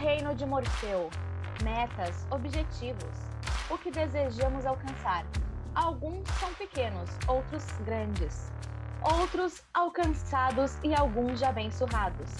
[0.00, 1.10] reino de Morfeu.
[1.62, 3.18] Metas, objetivos,
[3.68, 5.26] o que desejamos alcançar.
[5.74, 8.50] Alguns são pequenos, outros grandes.
[9.02, 12.30] Outros alcançados e alguns já bem surrados.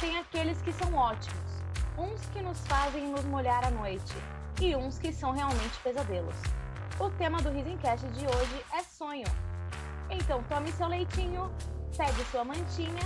[0.00, 1.62] Tem aqueles que são ótimos,
[1.98, 4.14] uns que nos fazem nos molhar à noite
[4.58, 6.36] e uns que são realmente pesadelos.
[6.98, 9.28] O tema do Risencast de hoje é sonho.
[10.08, 11.52] Então tome seu leitinho,
[11.98, 13.04] pegue sua mantinha,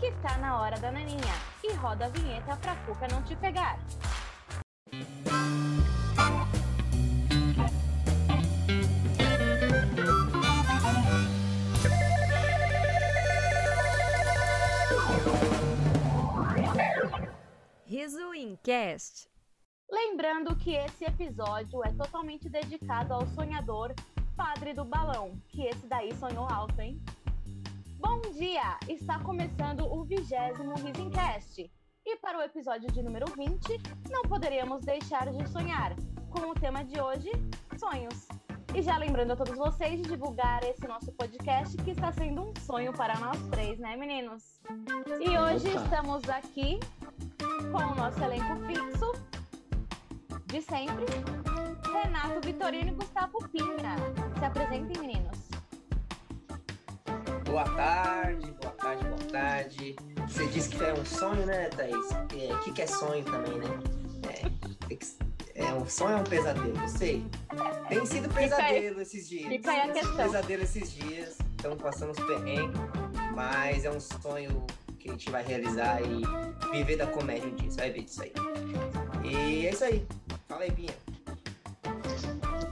[0.00, 3.78] que tá na hora da naninha, e roda a vinheta pra cuca não te pegar.
[17.84, 19.28] Riso Incast.
[19.90, 23.94] Lembrando que esse episódio é totalmente dedicado ao sonhador
[24.36, 27.02] Padre do Balão, que esse daí sonhou alto, hein?
[27.98, 28.78] Bom dia!
[28.88, 31.68] Está começando o vigésimo Risencast.
[32.06, 33.58] E para o episódio de número 20,
[34.08, 35.96] não poderíamos deixar de sonhar,
[36.30, 37.30] com o tema de hoje,
[37.76, 38.28] sonhos.
[38.72, 42.52] E já lembrando a todos vocês de divulgar esse nosso podcast, que está sendo um
[42.60, 44.60] sonho para nós três, né, meninos?
[45.20, 45.82] E hoje Opa.
[45.82, 46.78] estamos aqui
[47.72, 49.12] com o nosso elenco fixo
[50.46, 51.04] de sempre,
[51.92, 53.96] Renato Vitorino e Gustavo Pinha.
[54.38, 55.17] Se apresentem, meninos.
[57.48, 59.96] Boa tarde, boa tarde, boa tarde.
[60.28, 62.06] Você disse que é um sonho, né, Thaís?
[62.36, 63.66] É, O que, que é sonho também, né?
[65.54, 66.74] É, é um sonho ou um pesadelo?
[66.74, 67.26] Não sei.
[67.88, 69.48] Tem sido pesadelo esses dias.
[69.48, 70.24] fica aí a Tem sido questão.
[70.26, 71.38] pesadelo esses dias.
[71.56, 72.78] Estamos passando os perrengues,
[73.34, 74.64] mas é um sonho
[74.98, 76.22] que a gente vai realizar e
[76.70, 77.70] viver da comédia um dia.
[77.70, 78.32] Você vai ver disso aí.
[79.24, 80.06] E é isso aí.
[80.48, 80.94] Fala aí, Pinha.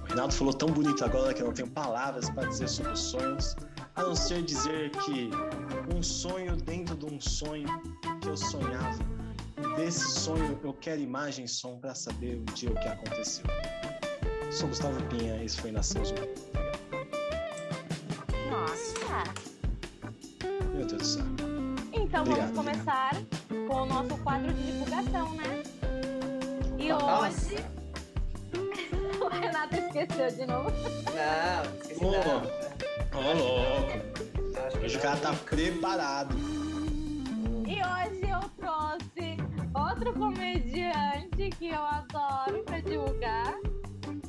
[0.03, 3.01] O Renato falou tão bonito agora que eu não tenho palavras para dizer sobre os
[3.01, 3.57] sonhos,
[3.97, 5.31] a não ser dizer que
[5.95, 7.67] um sonho dentro de um sonho
[8.21, 8.99] que eu sonhava.
[9.77, 13.45] Desse sonho eu quero imagem e som para saber o dia o que aconteceu.
[14.51, 16.21] Sou Gustavo Pinha, esse foi Nação Zumbi.
[18.51, 19.25] Nossa!
[20.75, 21.25] Meu Deus do céu.
[21.93, 23.17] Então Obrigado, vamos começar
[23.67, 25.63] com o nosso quadro de divulgação, né?
[26.79, 27.27] E Nossa.
[27.27, 27.65] hoje.
[29.21, 30.71] o Renato esqueceu de novo.
[30.71, 32.66] Não, esqueci Ô,
[33.17, 33.31] não.
[33.31, 34.85] Ô, louco.
[34.85, 36.35] Hoje o cara tá preparado.
[37.67, 39.37] E hoje eu trouxe
[39.75, 43.55] outro comediante que eu adoro pra divulgar,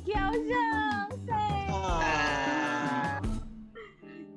[0.04, 1.68] que é o Jansen.
[1.70, 3.20] Ah,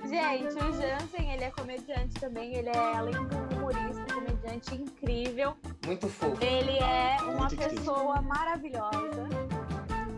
[0.07, 4.75] Gente, o Jansen, ele é comediante também, ele é, além de um humorista, um comediante
[4.75, 6.43] incrível, Muito fofo.
[6.43, 7.77] ele é uma Muito incrível.
[7.77, 9.29] pessoa maravilhosa.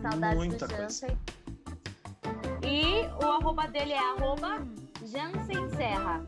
[0.02, 1.18] Saudades Muita do coisa.
[2.74, 4.66] E o arroba dele é arroba
[5.06, 6.24] Jansen Serra.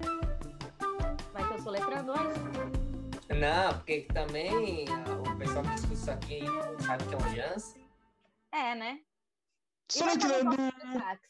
[1.32, 2.38] Vai ter o soletrando hoje?
[3.30, 7.34] Não, porque também ah, o pessoal que escuta isso aqui não sabe que é um
[7.34, 7.84] Jansen.
[8.52, 9.00] É, né?
[9.90, 10.56] Soletrando.
[10.56, 11.20] vai o sax.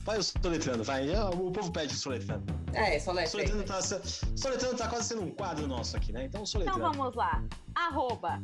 [0.00, 1.06] Vai o soletrando, vai.
[1.06, 2.44] Já O povo pede o soletrando.
[2.72, 3.30] É, só letra.
[3.30, 6.24] Soletrando tá, soletrando tá quase sendo um quadro nosso aqui, né?
[6.24, 6.80] Então, Então soletrando.
[6.80, 7.40] vamos lá.
[7.76, 8.42] Arroba.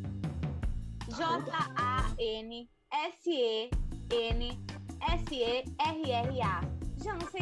[1.08, 2.68] Jansen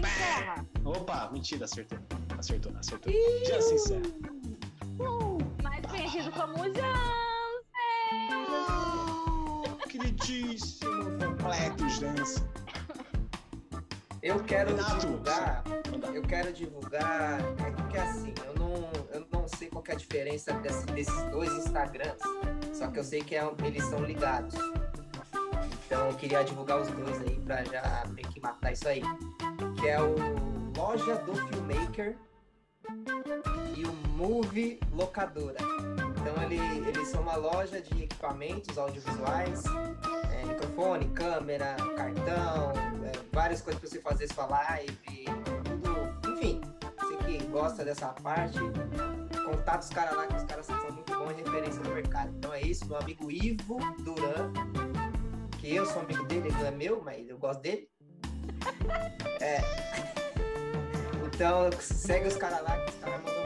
[0.09, 0.67] Serra.
[0.85, 1.99] Opa, mentira, acertou.
[2.39, 3.13] Acertou, acertou.
[3.49, 4.03] Já se encerra.
[5.63, 6.93] Mais conhecido como Jansen.
[9.89, 12.45] Queridíssimo, completo, Jansen.
[14.23, 15.65] Eu quero Renato, divulgar.
[16.15, 17.41] Eu quero divulgar.
[17.67, 21.23] É porque assim, eu não, eu não sei qual que é a diferença desse- desses
[21.31, 22.21] dois Instagrams.
[22.73, 24.55] Só que eu sei que é- eles são ligados.
[25.87, 29.03] Então eu queria divulgar os dois aí pra já meio que matar isso aí.
[29.81, 30.15] Que é o
[30.77, 32.17] Loja do Filmmaker
[33.77, 35.59] e o Movie Locadora.
[36.23, 39.65] Então ele, eles são uma loja de equipamentos audiovisuais,
[40.31, 42.73] é, microfone, câmera, cartão,
[43.05, 45.25] é, várias coisas para você fazer sua live,
[45.65, 46.61] tudo, enfim,
[47.01, 48.59] você que gosta dessa parte,
[49.45, 52.33] contato os caras lá, que os caras são muito bons referência no mercado.
[52.39, 54.53] Então é isso, meu amigo Ivo Duran,
[55.63, 57.89] que eu sou amigo dele, ele não é meu, mas eu gosto dele.
[59.41, 59.61] É.
[61.25, 63.45] Então segue os caras lá, que os caras mandam.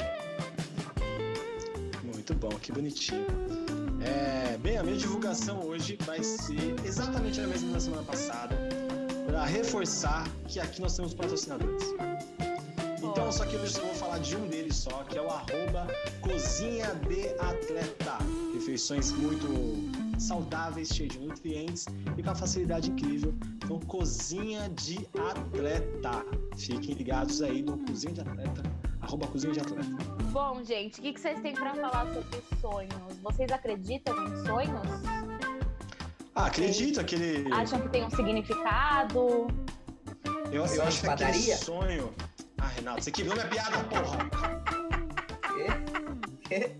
[2.05, 3.27] Muito bom, que bonitinho.
[4.03, 8.57] É, bem, a minha divulgação hoje vai ser exatamente a mesma da semana passada,
[9.27, 11.85] para reforçar que aqui nós temos patrocinadores.
[13.03, 15.87] Então, só que hoje eu vou falar de um deles só, que é o arroba
[16.23, 18.17] Cozinha de Atleta.
[18.55, 21.87] Refeições muito saudáveis, cheias de nutrientes
[22.17, 23.35] e com a facilidade incrível.
[23.57, 26.25] Então, Cozinha de Atleta.
[26.57, 28.63] Fiquem ligados aí no Cozinha de Atleta,
[29.07, 29.87] Arroba cozinha de atleta.
[30.33, 33.17] Bom, gente, o que, que vocês têm pra falar sobre sonhos?
[33.23, 34.83] Vocês acreditam em sonhos?
[36.35, 37.49] Ah, acredito, aquele.
[37.53, 39.47] Acham que tem um significado?
[40.51, 42.13] Eu, eu acho que aquele sonho.
[42.59, 44.19] Ah, Renato, você quebrou minha piada, porra!
[46.43, 46.77] Quê?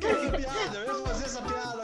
[0.00, 0.78] Que piada?
[0.78, 1.83] Eu ia fazer essa piada.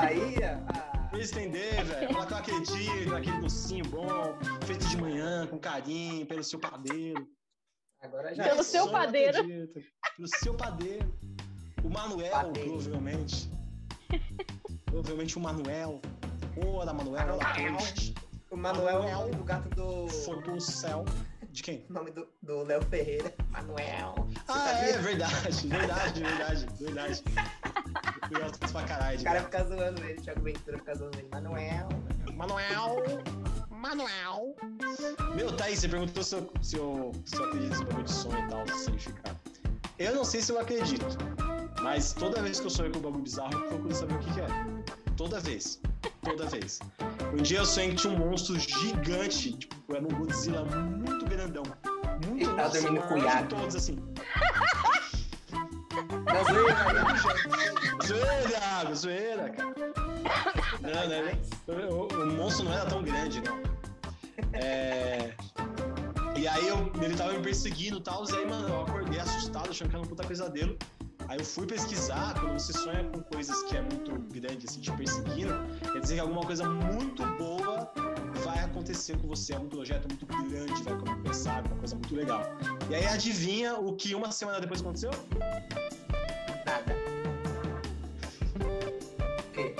[0.00, 2.12] Aí, ah, ia estender, velho.
[2.12, 4.34] Falar que eu acredito naquele docinho bom,
[4.66, 7.26] feito de manhã, com carinho, pelo seu padeiro.
[8.02, 8.44] agora já.
[8.44, 9.38] Pelo Mas seu padeiro.
[9.38, 9.80] acredito.
[10.16, 11.14] Pelo seu padeiro.
[11.84, 12.70] O Manuel, Padeiro.
[12.72, 13.50] provavelmente.
[14.86, 16.00] provavelmente o Manuel.
[16.66, 17.76] Ora, Manuel, ela Manuel.
[17.76, 18.14] triste.
[18.50, 20.08] O Manuel é o nome do gato do.
[20.08, 21.04] Foi pro céu.
[21.50, 21.84] De quem?
[21.88, 23.32] O nome do, do Léo Ferreira.
[23.48, 24.14] Manuel.
[24.28, 24.90] Você Ah, sabia?
[24.94, 27.22] é verdade, verdade, verdade, verdade.
[28.42, 29.20] Alto pra caralho.
[29.20, 31.28] O cara fica zoando ele, o Thiago Ventura fica zoando ele.
[31.32, 31.88] Manuel.
[32.34, 32.96] Manuel!
[33.70, 34.56] Manuel!
[35.34, 38.38] Meu, Thaís, você perguntou se eu, se eu, se eu acredito nesse bagulho de sonho
[38.38, 39.38] e tal, se significado.
[39.98, 41.06] Eu não sei se eu acredito,
[41.82, 44.32] mas toda vez que eu sonho com um bagulho bizarro, eu procuro saber o que,
[44.32, 44.46] que é.
[45.16, 45.80] Toda vez.
[46.22, 46.80] Toda vez.
[47.32, 51.62] Um dia eu sonhei que tinha um monstro gigante, tipo, era um Godzilla muito grandão.
[52.26, 53.98] Muito Ele tava nossa, dormindo maior com o todos, assim.
[56.08, 56.94] Não, zoeira,
[58.06, 59.74] Zoeira, zoeira, cara.
[60.80, 61.38] Não, né?
[61.88, 63.60] O, o monstro não era tão grande, não.
[64.52, 65.34] É...
[66.36, 69.70] E aí eu, ele tava me perseguindo e tal, e aí, mano, eu acordei assustado,
[69.70, 70.76] achando que era um puta pesadelo.
[71.28, 74.90] Aí eu fui pesquisar, quando você sonha com coisas que é muito grande, assim, te
[74.92, 75.54] perseguindo,
[75.92, 77.92] quer dizer que alguma coisa muito boa
[78.44, 82.42] vai acontecer com você, algum projeto muito grande vai começar, alguma coisa muito legal.
[82.88, 85.10] E aí adivinha o que uma semana depois aconteceu?
[86.66, 86.96] Nada.
[88.56, 89.74] O quê?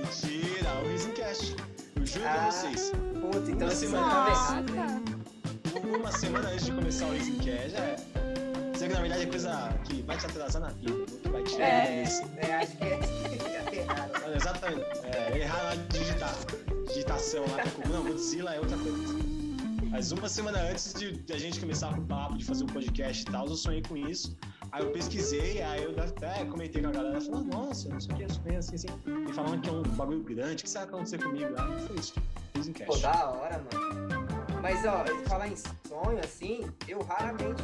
[0.00, 1.54] Mentira, o Risencast.
[1.96, 2.50] Eu juro pra Ah.
[2.50, 2.90] vocês.
[3.20, 4.72] Puta, então Uma semana errado.
[5.98, 7.96] Uma semana antes de começar o Risencast, é.
[8.88, 10.92] Que na verdade é coisa que vai te atrasar na vida,
[11.22, 12.02] que vai te É,
[12.38, 14.10] é, acho que é errado.
[14.24, 14.84] Olha, Exatamente.
[15.04, 16.34] É, errar na digitar.
[16.88, 17.62] Digitação lá.
[17.70, 19.14] com- Não, Godzilla é outra coisa.
[19.90, 22.66] Mas uma semana antes de, de a gente começar com o papo, de fazer o
[22.66, 24.36] podcast e tal, eu sonhei com isso.
[24.70, 28.16] Aí eu pesquisei, aí eu até comentei com a galera, falando, nossa, não sei o
[28.18, 28.88] que, eu sonhei assim, assim.
[29.28, 31.54] E falando que é um bagulho grande, o que será que vai acontecer comigo?
[31.58, 32.14] Aí foi isso.
[32.54, 32.86] Risencast.
[32.86, 34.07] Pô, da hora, mano.
[34.60, 37.62] Mas, ó, falar em sonho, assim, eu raramente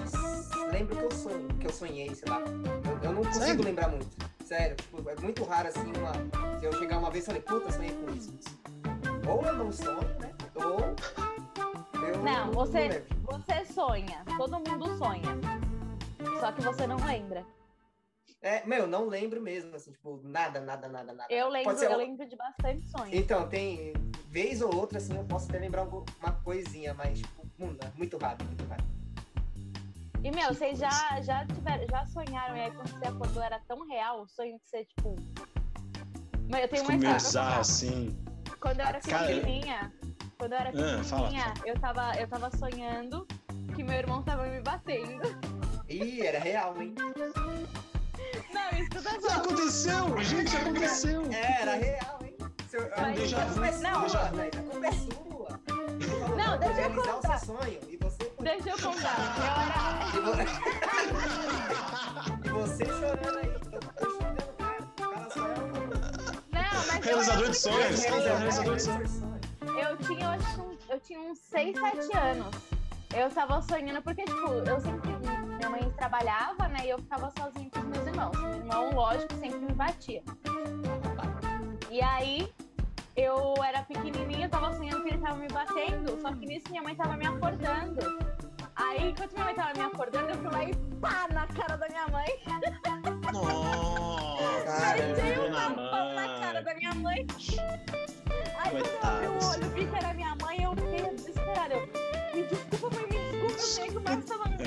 [0.70, 2.40] lembro que eu sonho, que eu sonhei, sei lá.
[2.40, 3.64] Eu, eu não consigo Sério?
[3.64, 4.06] lembrar muito.
[4.44, 6.58] Sério, tipo, é muito raro, assim, uma...
[6.60, 8.32] Se eu chegar uma vez e falei, puta, sonhei com isso.
[9.28, 10.30] Ou eu não sonho, né?
[10.54, 10.80] Ou
[12.06, 13.04] eu Não, você- lembro.
[13.24, 15.22] Você sonha, todo mundo sonha.
[16.40, 17.44] Só que você não lembra.
[18.44, 21.32] É, meu, não lembro mesmo, assim, tipo, nada, nada, nada, nada.
[21.32, 23.10] Eu lembro, Pode ser eu lembro de bastante sonhos.
[23.10, 23.94] Então, tem
[24.26, 28.46] vez ou outra, assim, eu posso até lembrar uma coisinha, mas, tipo, hum, muito rápido,
[28.48, 28.86] muito rápido.
[30.22, 33.88] E, meu, vocês já, já, tiveram, já sonharam e aí quando você acordou era tão
[33.88, 35.16] real o sonho que você, tipo.
[36.46, 37.60] Meu, eu tenho uma contar.
[37.60, 38.14] assim.
[38.60, 39.90] Quando eu era Cara, pequenininha,
[40.36, 43.26] quando eu era Ah, fala, pequenininha, eu, tava, eu tava sonhando
[43.74, 45.22] que meu irmão tava me batendo.
[45.88, 46.94] Ih, era real, hein?
[48.54, 49.40] Não, escuta Já só.
[49.40, 51.22] aconteceu, gente, aconteceu.
[51.32, 52.36] É, era real, hein?
[52.68, 54.36] Seu, Mas déjà a vu, culpa é não, vu.
[54.36, 54.50] velho.
[54.58, 55.60] A culpa é sua.
[56.36, 57.36] Não, deixa eu realizar contar.
[57.36, 57.80] o seu sonho.
[57.88, 58.44] E você foi.
[58.44, 59.16] Deixa eu contar.
[60.14, 60.44] Eu era.
[62.44, 63.46] E vo- você chorando aí.
[63.46, 65.14] Eu é.
[66.52, 69.10] Não, mas eu Realizador de sonhos, realizador de sonhos.
[69.62, 72.54] Eu tinha, eu acho que eu tinha uns 6, 7 anos.
[73.16, 75.13] Eu tava sonhando, porque, tipo, eu sempre.
[75.64, 76.80] Minha mãe trabalhava, né?
[76.84, 78.38] E eu ficava sozinha com os meus irmãos.
[78.38, 80.22] Meu irmão, lógico, sempre me batia.
[81.90, 82.52] E aí,
[83.16, 86.20] eu era pequenininha, eu tava sonhando que ele tava me batendo.
[86.20, 87.98] Só que nisso minha mãe tava me acordando.
[88.76, 91.88] Aí, enquanto minha mãe tava me acordando, eu fui lá e pá na cara da
[91.88, 92.26] minha mãe.
[93.32, 97.26] Nossa, Meti dona uma na cara da minha mãe.
[98.58, 101.74] Aí quando eu abri o olho, vi que era minha mãe, eu fiquei desesperada.
[101.74, 102.03] Eu,
[103.64, 104.56] mãe, me desculpa, eu sei que o Marcos tava me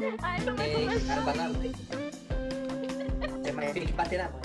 [0.00, 0.64] É.
[0.64, 1.72] Ei, começou cara, tá na mãe.
[3.44, 4.40] É, mas tem que bater na mãe.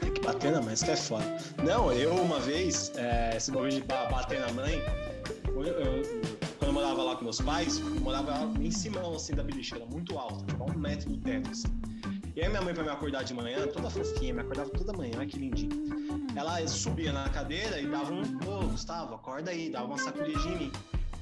[0.00, 1.24] Tem que bater na mãe, isso que é foda.
[1.64, 4.80] Não, eu uma vez, é, esse bagulho de ba- bater na mãe,
[5.48, 6.02] eu- eu-
[6.58, 10.18] quando eu morava lá com meus pais, eu morava em cima assim, da beliche, muito
[10.18, 11.50] alta, tipo, um metro do teto.
[11.50, 11.68] Assim.
[12.34, 15.12] E aí minha mãe, pra me acordar de manhã, toda fofinha, me acordava toda manhã,
[15.18, 15.70] olha que lindinho.
[16.34, 20.58] Ela subia na cadeira e dava um, ô Gustavo, acorda aí, dava uma sacudidinha em
[20.58, 20.72] mim.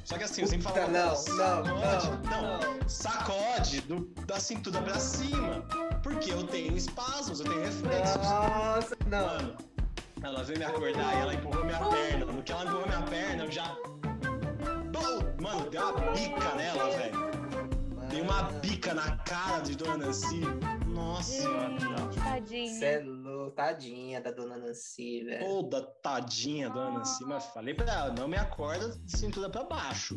[0.04, 2.42] Só que assim, eu sempre falava, não, sacode, não,
[2.80, 2.88] não.
[2.88, 5.62] sacode do- da cintura pra cima,
[6.02, 8.16] porque eu tenho espasmos, eu tenho reflexos.
[8.16, 9.26] Nossa, não.
[9.26, 9.56] Mano,
[10.22, 12.24] ela veio me acordar e ela empurrou minha perna.
[12.26, 13.76] No que ela empurrou minha perna, eu já.
[15.40, 17.30] Mano, deu uma bica nela, velho.
[18.10, 20.40] Deu uma bica na cara de Dona Nancy.
[20.92, 21.70] Nossa senhora.
[22.22, 22.74] Tadinha.
[22.78, 25.44] Cê é louco, tadinha da dona Nancy, velho.
[25.46, 27.24] Toda tadinha, Dona Nancy.
[27.24, 30.16] Mas falei pra ela, não me acorda de cintura pra baixo.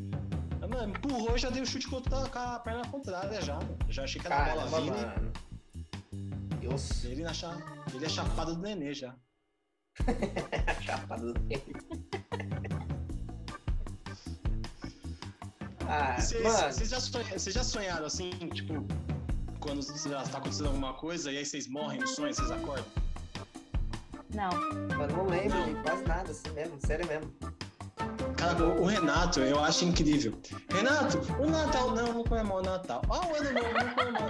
[0.61, 3.55] Ela me empurrou, já dei o chute com a com a perna contrária já.
[3.55, 3.77] mano.
[3.89, 4.95] Já achei que era bola Caramba, vindo.
[4.97, 5.33] mano.
[6.61, 7.51] Eu sou Ele, na cha...
[7.93, 9.13] ele é chapado do nenê já.
[10.67, 11.79] a chapa do tempo.
[15.87, 18.73] Ah, Vocês mano, vocês já, sonha- vocês já sonharam assim, tipo,
[19.63, 22.85] quando sei lá, tá acontecendo alguma coisa e aí vocês morrem no sonho, vocês acordam?
[24.33, 24.49] Não.
[24.97, 25.73] mano, não lembro Não.
[25.73, 27.31] de quase nada, assim mesmo, sério mesmo.
[28.35, 30.33] Cara, o, Renato, eu acho incrível.
[30.69, 33.01] Renato, o Natal não, não comemora o Natal.
[33.09, 34.25] Ah, o ano novo, não comemora.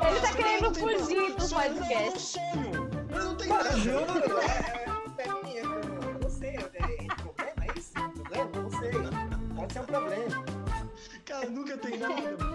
[0.00, 1.88] Ah, Ele tá querendo fugir do podcast.
[1.90, 2.90] Eu não sonho.
[3.10, 3.76] Eu não tenho nada.
[3.78, 5.68] juro, é, é eu
[6.04, 7.92] eu não sei, é esse problema, é isso?
[7.92, 8.50] Problema?
[8.54, 8.92] Eu não sei.
[9.56, 10.44] Pode ser um problema.
[11.24, 12.47] Cara, nunca tem nada.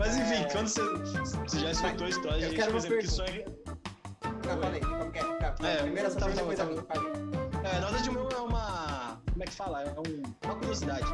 [0.00, 0.44] Mas enfim, É.
[0.50, 0.80] quando você,
[1.46, 3.44] você já escutou a história de Eu gente, por uma exemplo, que sonha.
[4.46, 5.22] Não, falei, como que é?
[5.22, 6.94] Tá, É, primeiro a sua tá, pergunta, tá, depois tá.
[6.94, 7.70] a minha.
[7.70, 9.20] É, na verdade, o meu é uma.
[9.30, 9.82] Como é que fala?
[9.82, 11.04] É um- uma curiosidade.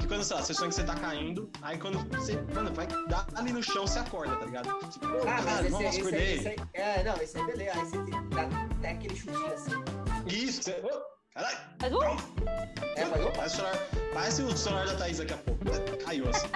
[0.00, 2.86] Que quando, sei lá, você sonha que você tá caindo, aí quando você, mano, vai
[3.08, 4.68] dar ali no chão, você acorda, tá ligado?
[4.90, 7.84] Tipo, pô, Ah, mas caralho, esse, nossa, esse, esse, é, não, esse aí beleza, aí
[7.84, 9.70] você tem- dá até aquele chutinho assim.
[10.26, 10.82] Isso, você.
[11.34, 11.58] Caralho!
[11.80, 11.98] Mas, uh,
[12.96, 13.44] É, mas opa,
[14.12, 15.60] Parece o, celular da Thaís daqui a pouco.
[16.04, 16.48] Caiu assim.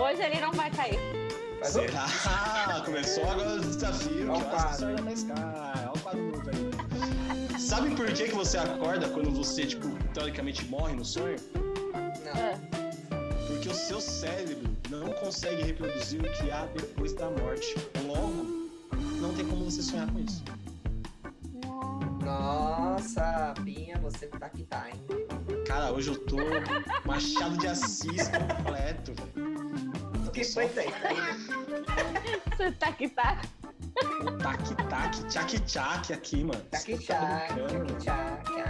[0.00, 1.21] hoje ele não vai cair.
[1.62, 1.76] Mas?
[2.26, 4.30] Ah, começou agora o desafio.
[4.30, 4.86] Ó o quadro.
[4.86, 7.60] Olha o quadro novo aí.
[7.60, 11.36] Sabe por que, que você acorda quando você, tipo, teoricamente morre no sonho?
[11.54, 12.32] Não.
[12.34, 12.58] Ah,
[13.46, 17.74] Porque o seu cérebro não consegue reproduzir o que há depois da morte.
[18.04, 18.70] Logo,
[19.20, 20.42] não tem como você sonhar com isso.
[22.24, 25.00] Nossa, Pinha, você tá que tá, hein?
[25.66, 26.36] Cara, hoje eu tô
[27.04, 30.11] Machado de Assis completo, velho.
[30.32, 30.90] O que foi isso aí?
[30.90, 31.16] Tá aí?
[32.56, 33.42] Você tá que tá.
[34.42, 36.58] Tac-tac, tchac-tchac aqui, mano.
[36.70, 37.48] Tá que Você tá.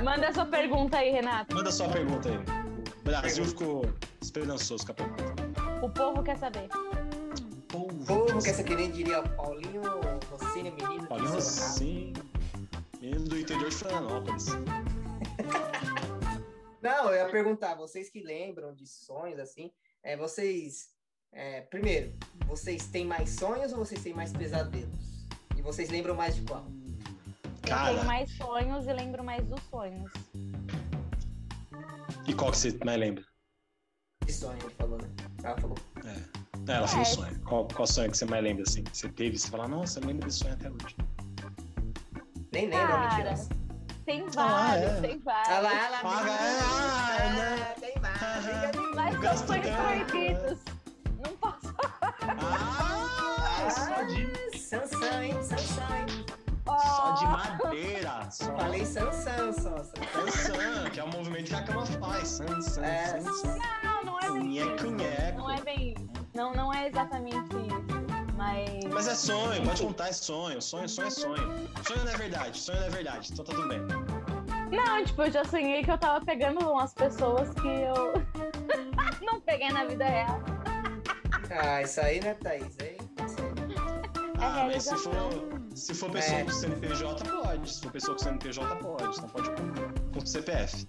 [0.02, 1.54] Manda a sua pergunta aí, Renato.
[1.54, 2.36] Manda sua pergunta aí.
[2.36, 3.84] O Brasil ficou
[4.20, 5.34] esperançoso com a pergunta.
[5.80, 6.68] O povo quer saber.
[7.68, 9.82] Povo que essa que nem diria Paulinho
[10.32, 11.30] Rossini, menino Paulinho.
[11.30, 12.12] Rossim,
[13.00, 14.46] menino do interior de Florianópolis.
[16.82, 19.70] Não, eu ia perguntar, vocês que lembram de sonhos assim,
[20.02, 20.90] é, vocês.
[21.32, 22.12] É, primeiro,
[22.46, 25.26] vocês têm mais sonhos ou vocês têm mais pesadelos?
[25.56, 26.64] E vocês lembram mais de qual?
[27.44, 27.94] Eu Cara.
[27.94, 30.10] tenho mais sonhos e lembro mais dos sonhos.
[32.26, 33.24] E qual que você mais lembra?
[34.26, 35.08] De sonho, ele falou, né?
[35.42, 35.76] Ela falou.
[36.04, 37.04] É, ela falou É.
[37.04, 37.40] sonho.
[37.44, 38.84] Qual, qual sonho que você mais lembra, assim?
[38.92, 40.96] Você teve, você fala, nossa, eu lembro desse sonho até hoje.
[42.52, 43.48] Nem lembra, Cara, mentirosa.
[44.04, 45.00] Tem Ah, vários, é.
[45.00, 45.48] tem vários.
[45.48, 47.74] Ah lá, ela Ah, é, ah, né?
[47.80, 50.81] tem de Mas são sonhos tanto.
[52.26, 52.56] Posso.
[52.56, 55.42] Ah, só de, Sansão, hein?
[55.42, 56.06] Sansão, hein?
[56.66, 58.30] só de Oh, madeira.
[58.30, 59.76] Só Falei Sansão, só.
[59.84, 62.28] Sansan, que é o movimento que a cama faz.
[62.28, 63.20] Sansan, É.
[63.20, 63.58] Sansan.
[63.82, 65.36] Não, não é bem isso.
[65.36, 65.94] Não é bem.
[66.34, 68.32] Não, não é exatamente isso.
[68.36, 68.84] Mas.
[68.92, 70.60] Mas é sonho, pode contar, é sonho.
[70.62, 71.68] Sonho, sonho é sonho.
[71.86, 73.28] Sonho não é verdade, sonho não é verdade.
[73.32, 73.80] Então tá tudo bem.
[74.70, 78.14] Não, tipo, eu já sonhei que eu tava pegando umas pessoas que eu
[79.22, 80.40] não peguei na vida real.
[81.60, 82.76] Ah, isso aí, né, Thaís?
[82.80, 82.96] Aí,
[84.38, 85.12] Ah, mas se realização.
[85.30, 86.44] for, se for pessoa É.
[86.44, 87.70] com CNPJ, pode.
[87.74, 89.20] Se for pessoa com CNPJ, pode.
[89.20, 90.86] Não pode com, com CPF.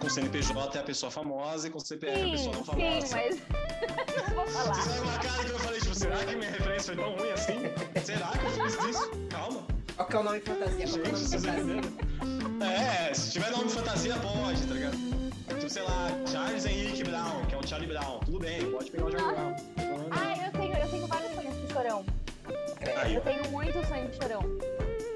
[0.00, 2.70] Com CNPJ é a pessoa famosa e com CPF é a Sim, pessoa não sim,
[2.70, 3.16] famosa.
[3.16, 3.38] mas.
[4.28, 4.74] não vou Você falar.
[4.74, 7.60] sabe uma cara que eu falei, tipo, será que minha referência foi tão ruim assim?
[8.04, 9.10] Será que eu fiz isso?
[9.30, 9.62] Calma.
[9.96, 10.84] qual que é o nome fantasia?
[10.84, 11.62] É Gente, vocês fantasia?
[11.76, 12.66] entenderam?
[12.66, 14.96] É, se tiver nome de fantasia, pode, tá ligado?
[15.72, 18.18] Sei lá, Charles Henrique Brown, que é o Charlie Brown.
[18.26, 19.56] Tudo bem, pode pegar o Charlie Brown.
[20.10, 22.04] Ah, eu tenho, eu tenho vários sonhos com chorão.
[23.02, 23.24] Aí, Eu ó.
[23.24, 24.42] tenho muito sonho de chorão.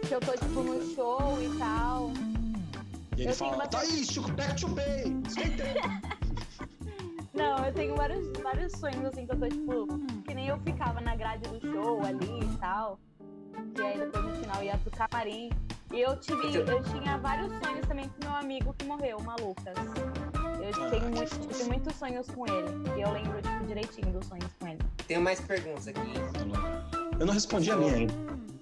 [0.08, 2.10] Que eu tô, tipo, no show e tal.
[3.16, 5.04] E ele eu fala, tenho uma- Thaís, Chico, back to pay.
[7.34, 9.86] Não, eu tenho vários, vários sonhos, assim, que eu tô, tipo,
[10.26, 12.98] que nem eu ficava na grade do show ali e tal.
[13.78, 15.50] E aí depois no final ia pro camarim.
[15.92, 19.74] E eu tive, eu tinha vários sonhos também com meu amigo que morreu, o Malucas.
[20.66, 22.68] Eu tenho muito, muitos sonhos com ele.
[22.96, 24.78] E eu lembro, tipo, direitinho dos sonhos com ele.
[25.06, 26.00] Tenho mais perguntas aqui.
[27.18, 28.14] Eu não respondi a minha ainda.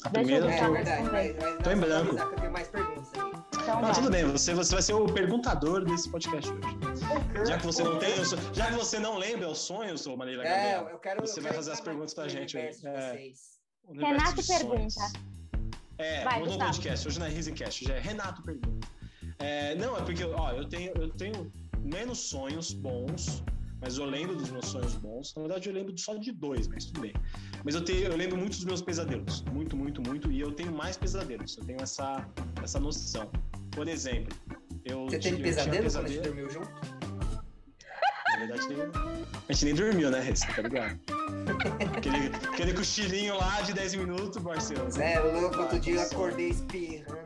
[0.04, 0.72] A Deixa primeira eu É eu tô...
[0.72, 2.14] verdade, mas, mas tô em branco.
[2.16, 3.44] que eu tenho mais perguntas aqui.
[3.62, 7.46] Então Não, tudo bem, você, você vai ser o perguntador desse podcast hoje.
[7.46, 8.10] Já que você não tem,
[8.52, 11.20] já que você não lembra os sonhos, ô Marília É, Gabriela, eu quero.
[11.22, 13.22] Você eu vai quero fazer as perguntas pra gente de É.
[13.90, 14.94] Renato pergunta.
[15.96, 18.88] É, Vai, mudou o podcast, hoje não é Risencast, já é Renato pergunta.
[19.38, 21.50] É, não, é porque, ó, eu tenho, eu tenho
[21.84, 23.42] menos sonhos bons,
[23.80, 25.34] mas eu lembro dos meus sonhos bons.
[25.36, 27.12] Na verdade, eu lembro só de dois, mas tudo bem.
[27.62, 29.42] Mas eu, tenho, eu lembro muito dos meus pesadelos.
[29.52, 30.32] Muito, muito, muito.
[30.32, 31.56] E eu tenho mais pesadelos.
[31.58, 32.26] Eu tenho essa,
[32.62, 33.30] essa noção.
[33.72, 34.34] Por exemplo,
[34.84, 35.04] eu.
[35.04, 36.70] Você teve pesadelo tinha quando a gente dormiu junto?
[38.32, 38.62] Na verdade,
[39.48, 40.34] a gente nem dormiu, né?
[40.34, 40.98] Você tá ligado?
[41.96, 44.42] aquele, aquele cochilinho lá de 10 minutos.
[44.90, 47.24] Zé, é louco, outro dia eu acordei espirrando.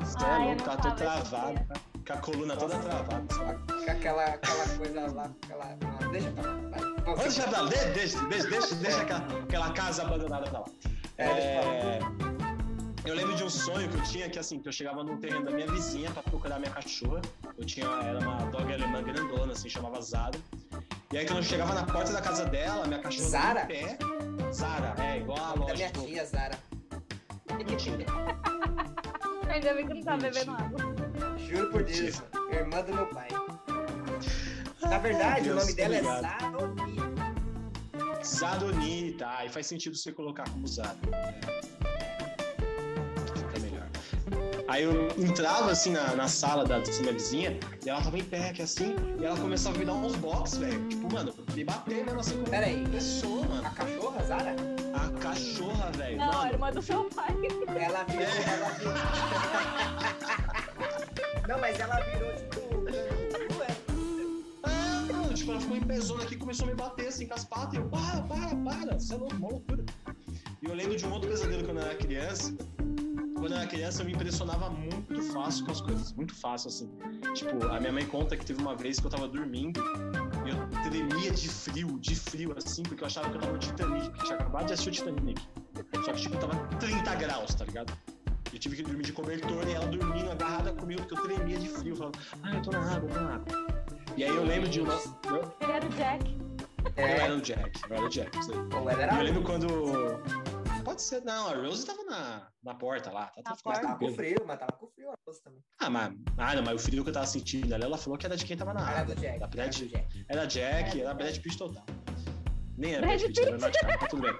[0.00, 1.89] Você é eu louco, não tá todo travado, tá?
[2.10, 3.34] Com a coluna toda travada.
[3.34, 6.08] Com aquela, aquela coisa lá, aquela.
[6.10, 6.58] Deixa pra lá.
[6.70, 7.02] vai.
[7.04, 10.66] Pode deixar pra lá, deixa, deixa, deixa, deixa, deixa aquela, aquela casa abandonada pra lá.
[11.18, 11.98] É, É,
[13.04, 15.44] eu lembro de um sonho que eu tinha que assim, que eu chegava no terreno
[15.44, 17.20] da minha vizinha pra procurar minha cachorra.
[17.58, 20.38] Eu tinha, era uma dog alemã grandona, assim, chamava Zara.
[21.12, 23.66] E aí quando eu chegava na porta da casa dela, minha cachorra Zara?
[23.66, 23.98] pé.
[24.52, 25.74] Zara, é, igual a Da loja.
[25.74, 26.58] minha tipo, tia, Zara.
[29.52, 30.78] Ainda bem que não tá bebendo água.
[31.38, 32.22] Juro por Deus.
[32.52, 33.28] Irmã do meu pai.
[34.82, 36.22] Na verdade, Deus, o nome dela é obrigado.
[38.24, 38.24] Zaroni.
[38.24, 39.36] Zadoni, tá?
[39.38, 40.96] Aí faz sentido você colocar como Zara.
[41.12, 41.40] É.
[43.36, 43.86] Fica melhor.
[44.68, 48.24] Aí eu entrava assim na, na sala da, da minha vizinha e ela tava em
[48.24, 50.88] pé aqui assim, e ela começava a me dar uns box, velho.
[50.88, 52.86] Tipo, mano, me bater mesmo assim como Pera aí.
[52.88, 53.70] pessoa, A mano.
[53.74, 54.56] cachorra, Zara?
[55.30, 56.18] Cachorra, velho.
[56.18, 56.52] Não, mano.
[56.52, 57.34] irmã do seu pai.
[57.68, 58.42] Ela virou, É.
[58.52, 58.94] ela virou.
[61.48, 62.60] Não, mas ela virou, tipo.
[63.58, 63.66] Ué.
[64.64, 67.34] Ah, mano, tipo, ela ficou em pezona aqui e começou a me bater assim com
[67.34, 67.74] as patas.
[67.74, 69.84] E eu, para, para, para, você é louco, uma loucura.
[70.62, 72.54] E eu lembro de um outro pesadelo quando eu era criança.
[73.34, 76.90] Quando eu era criança, eu me impressionava muito fácil com as coisas, muito fácil, assim.
[77.34, 79.82] Tipo, a minha mãe conta que teve uma vez que eu tava dormindo
[80.90, 84.24] tremia de frio, de frio, assim, porque eu achava que eu tava no Titanic, que
[84.24, 85.42] tinha acabado de assistir o Titanic.
[86.04, 87.92] Só que, tipo, tava 30 graus, tá ligado?
[88.52, 91.68] Eu tive que dormir de cobertor e ela dormindo agarrada comigo, porque eu tremia de
[91.68, 93.46] frio, falando, ah, eu tô na água, eu tô na água.
[94.16, 94.94] E aí eu lembro de uma.
[94.94, 96.38] Eu, Ele era o Jack.
[96.96, 98.38] eu É, era o Jack, eu era o Jack.
[98.38, 98.58] isso aí.
[98.80, 99.16] ou era.
[99.16, 99.66] eu lembro quando.
[100.90, 103.26] Pode ser, não, a Rose tava na, na porta lá.
[103.26, 103.80] Tá, Na tá, Mas porta.
[103.82, 105.62] tava com frio, mas tava com frio a moça também.
[105.78, 108.26] Ah, mas, ah, não, mas o frio que eu tava sentindo ali, ela falou que
[108.26, 109.14] era de quem tava na Era água.
[109.14, 109.38] do Jack.
[109.38, 110.24] Da Era Brad, do Jack.
[110.28, 111.84] era Jack, É, era Brad Pitt total.
[112.76, 114.38] Nem era Brad Brad Pitt, era tudo bem.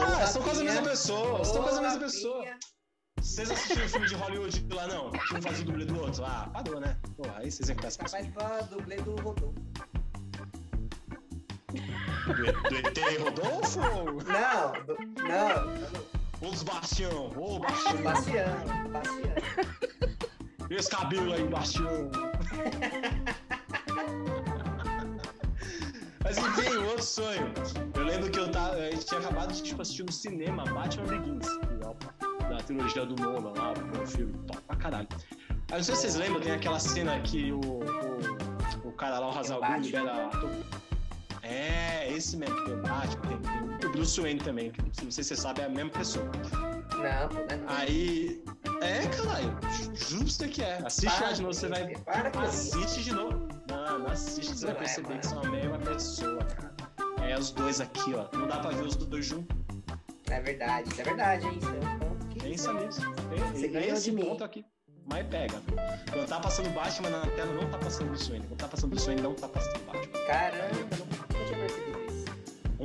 [0.00, 2.44] Ah, são quase a mesma pessoa, são quase a mesma pessoa.
[3.20, 5.10] Vocês assistiram o filme de Hollywood lá, não?
[5.10, 6.24] Que um fazia o dublê do outro?
[6.24, 6.96] Ah, parou, né?
[7.16, 9.54] Porra, aí vocês iam com essa Capaz pra dublê do Rodolfo.
[12.32, 13.80] Do, do ET Rodolfo?
[13.80, 16.50] Não, do, não.
[16.50, 17.30] Dos Bastião?
[17.36, 18.02] Ô, Bastião.
[18.02, 18.64] Bastião.
[18.90, 19.32] Bastião.
[20.70, 22.10] E esse cabelo aí, Bastião?
[26.24, 27.52] Mas enfim, outro sonho.
[27.94, 31.04] Eu lembro que eu tava, a gente tinha acabado de tipo, assistir no cinema Batman
[31.06, 31.46] Begins,
[32.48, 35.08] da trilogia do Nolan lá, o filme, top pra caralho.
[35.70, 39.34] Aí não sei se vocês lembram, tem aquela cena que o, o, o cara lá,
[39.34, 39.78] o Hazal Batman.
[39.80, 40.30] libera.
[41.42, 45.24] É, esse mesmo, que tem o Batman, tem, o Bruce Wayne também, que não sei
[45.24, 46.30] se você sabe, é a mesma pessoa.
[46.92, 47.68] Não, não é não.
[47.68, 48.44] Aí.
[48.80, 49.58] É, caralho.
[49.94, 50.78] Você que é.
[50.84, 51.96] Assiste Para de novo, você vai.
[51.96, 52.78] Para com isso.
[52.78, 53.48] Assiste de novo.
[53.68, 56.74] Mano, assiste, você vai Não é, perceber que são a mesma pessoa, cara.
[57.28, 58.36] É os dois aqui, ó.
[58.36, 59.56] Não dá pra ver os dois juntos.
[60.30, 61.58] É verdade, é verdade, hein?
[61.58, 62.38] Isso é um ponto que.
[62.40, 63.00] Pensa nisso.
[63.72, 64.24] Ganhou esse de mim.
[64.24, 64.64] ponto aqui.
[65.06, 65.60] Mas pega.
[66.12, 68.46] Quando tá passando Batman na tela, não tá passando Bruce Wayne.
[68.46, 70.26] Quando tá passando Bruce Wayne, não tá passando Batman.
[70.26, 71.31] Caramba,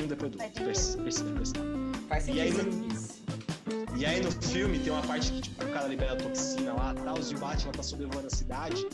[0.01, 0.63] Um depois do outro.
[0.63, 1.67] Percebe, percebe, percebe.
[2.07, 3.97] Faz E aí, no-.
[3.97, 7.17] E aí no filme tem uma parte que tipo, o cara libera toxina lá tal,
[7.17, 8.86] e o Batman tá sobrevoando a cidade.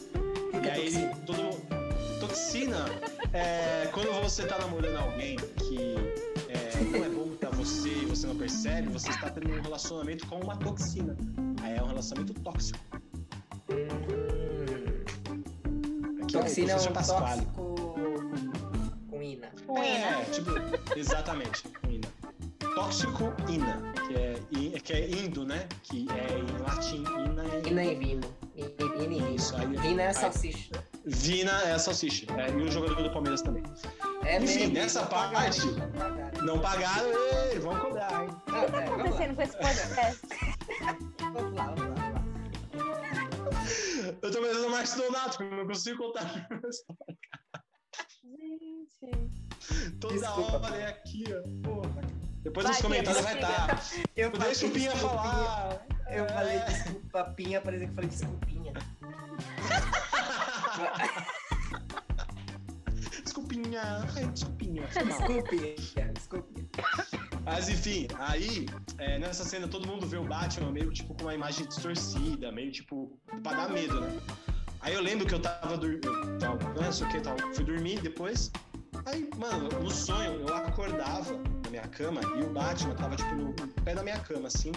[0.53, 1.01] E que é aí toxina?
[1.11, 1.83] ele, todo mundo-
[2.21, 2.85] Toxina
[3.33, 5.77] é quando você tá namorando alguém que
[6.47, 10.25] é, não é bom pra você e você não percebe, você está tendo um relacionamento
[10.27, 11.17] com uma toxina.
[11.61, 12.79] Aí é um relacionamento tóxico.
[13.69, 13.75] Hum,
[16.21, 17.72] é o toxina é professor um tóxico
[19.83, 20.21] ina.
[20.21, 20.51] É, tipo,
[20.97, 22.07] exatamente, ina.
[22.75, 25.67] Tóxico ina, que é, que é indo, né?
[25.83, 28.35] Que é em latim, ina é Ina e vino.
[28.55, 29.35] Ina e vino.
[29.35, 30.71] Isso, aí- Vina é salsicha.
[31.05, 32.25] Vina é a salsicha.
[32.37, 33.61] É, e o jogador do Palmeiras também.
[34.25, 36.45] É Enfim, mesmo, nessa não pagaram, parte- não pagaram.
[36.45, 37.07] Não pagaram,
[37.51, 38.29] ei, vão cobrar, hein?
[38.29, 40.21] O que tá é, vamos lá, acontecendo com esse podcast?
[41.33, 42.23] vamos lá, vamos lá, vamos lá.
[44.21, 46.47] Eu tô pensando Marcos Donato, porque eu não consigo contar.
[49.91, 50.65] Toda Desculpa.
[50.67, 51.41] hora é aqui, ó.
[51.67, 52.01] Porra.
[52.43, 53.81] Depois Vai, nos comentários vai estar.
[54.17, 54.91] Eu Deixa o falei Pinha desculpinha.
[54.91, 55.85] falar.
[56.09, 56.29] Eu É.
[56.29, 58.73] falei desculpa, Pinha, parecia que eu falei desculpinha.
[63.23, 63.81] Desculpinha.
[64.15, 64.83] Ai, desculpinha.
[64.87, 66.69] Desculpinha, desculpinha.
[67.45, 68.65] Mas enfim, aí,
[68.97, 72.71] é, nessa cena, todo mundo vê o Batman meio tipo com uma imagem distorcida, meio
[72.71, 74.19] tipo, pra dar medo, né?
[74.81, 76.11] Aí eu lembro que eu tava dormindo,
[76.81, 78.51] não sei o que, tal, fui dormir depois.
[79.05, 83.53] Aí, mano, no sonho eu acordava na minha cama e o Batman tava, tipo, no,
[83.83, 84.71] pé da minha cama, assim.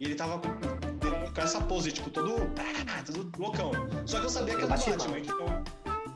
[0.00, 2.34] E ele tava com, essa pose, tipo, todo,
[3.06, 3.72] todo loucão.
[4.06, 4.96] Só que eu sabia que era o Batman.
[4.96, 5.64] Batman, então.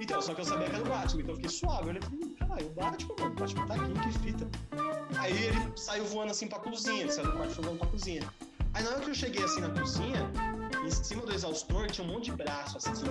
[0.00, 1.82] Então, só que eu sabia que era o Batman, então eu fiquei suave.
[1.82, 4.48] Eu olhei e falei, caralho, o Batman, mano, o Batman tá aqui, que fita.
[5.18, 8.22] Aí ele saiu voando assim pra cozinha, ele saiu do quarto voando pra cozinha.
[8.72, 10.30] Aí na hora que eu cheguei assim na cozinha,
[10.84, 13.04] em cima do exaustor tinha um monte de braço, assim,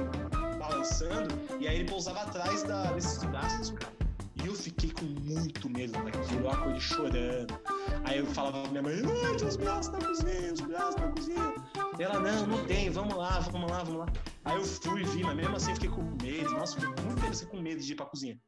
[0.57, 4.08] balançando, e aí ele pousava atrás da, desses braços, cara.
[4.49, 7.59] Eu fiquei com muito medo daquilo, eu acordei chorando.
[8.03, 8.95] Aí eu falava pra minha mãe,
[9.27, 11.53] ai, tem os braços na cozinha, os braços na cozinha.
[11.99, 14.07] E ela, não, não tem, vamos lá, vamos lá, vamos lá.
[14.45, 16.49] Aí eu fui, vi, mas mesmo assim eu fiquei com medo.
[16.49, 18.39] Nossa, fiquei muito medo, assim, com medo de ir pra cozinha.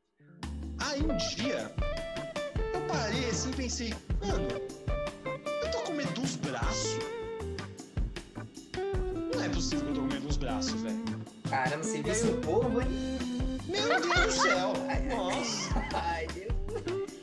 [0.79, 1.71] Aí um dia,
[2.73, 3.93] eu parei assim e pensei,
[4.25, 4.47] mano,
[5.63, 6.97] eu tô com medo dos braços?
[9.35, 10.99] Não é possível que eu tô com medo dos braços, velho.
[11.47, 13.20] Caramba, você viu esse povo, hein?
[13.71, 14.73] Meu Deus do céu!
[15.09, 15.87] Nossa!
[15.95, 16.51] Ai, Deus.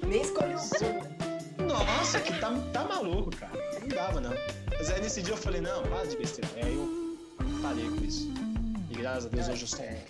[0.06, 1.64] Nem escolheu o.
[1.64, 3.52] Nossa, que tá, tá maluco, cara.
[3.80, 4.32] Não dava, não.
[4.70, 6.48] Mas aí nesse dia eu falei, não, para de besteira.
[6.56, 7.18] Aí eu
[7.60, 8.30] parei com isso.
[8.90, 9.84] E graças a Deus hoje eu sou.
[9.84, 10.04] É.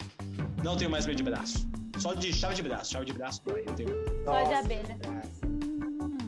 [0.62, 1.66] Não tenho mais medo de braço.
[1.98, 2.92] Só de chave de braço.
[2.92, 3.64] Chave de braço dói.
[3.66, 3.90] Eu tenho.
[4.24, 4.98] Só de abelha.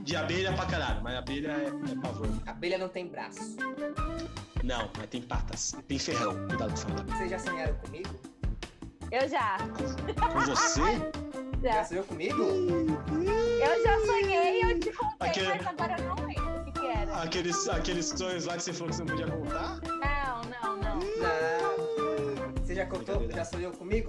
[0.02, 2.28] De abelha pra caralho, mas abelha é, é pavor.
[2.46, 3.56] Abelha não tem braço.
[4.64, 5.76] Não, mas tem patas.
[5.86, 6.34] Tem ferrão.
[6.48, 7.04] Cuidado com falar.
[7.04, 8.29] Vocês já sonharam comigo?
[9.10, 9.56] Eu já.
[9.58, 10.80] Com você?
[11.62, 11.84] Já Já.
[11.84, 12.42] sonhou comigo?
[12.42, 16.86] Eu já sonhei, eu te contei, Aquele- mas agora eu não lembro o que, que
[16.86, 17.22] era.
[17.22, 19.78] Aqueles, aqueles sonhos lá que você falou que você não podia contar?
[19.82, 20.98] Não, não, não.
[20.98, 22.54] Não.
[22.64, 23.30] Você já contou?
[23.30, 24.08] Já sonhou comigo?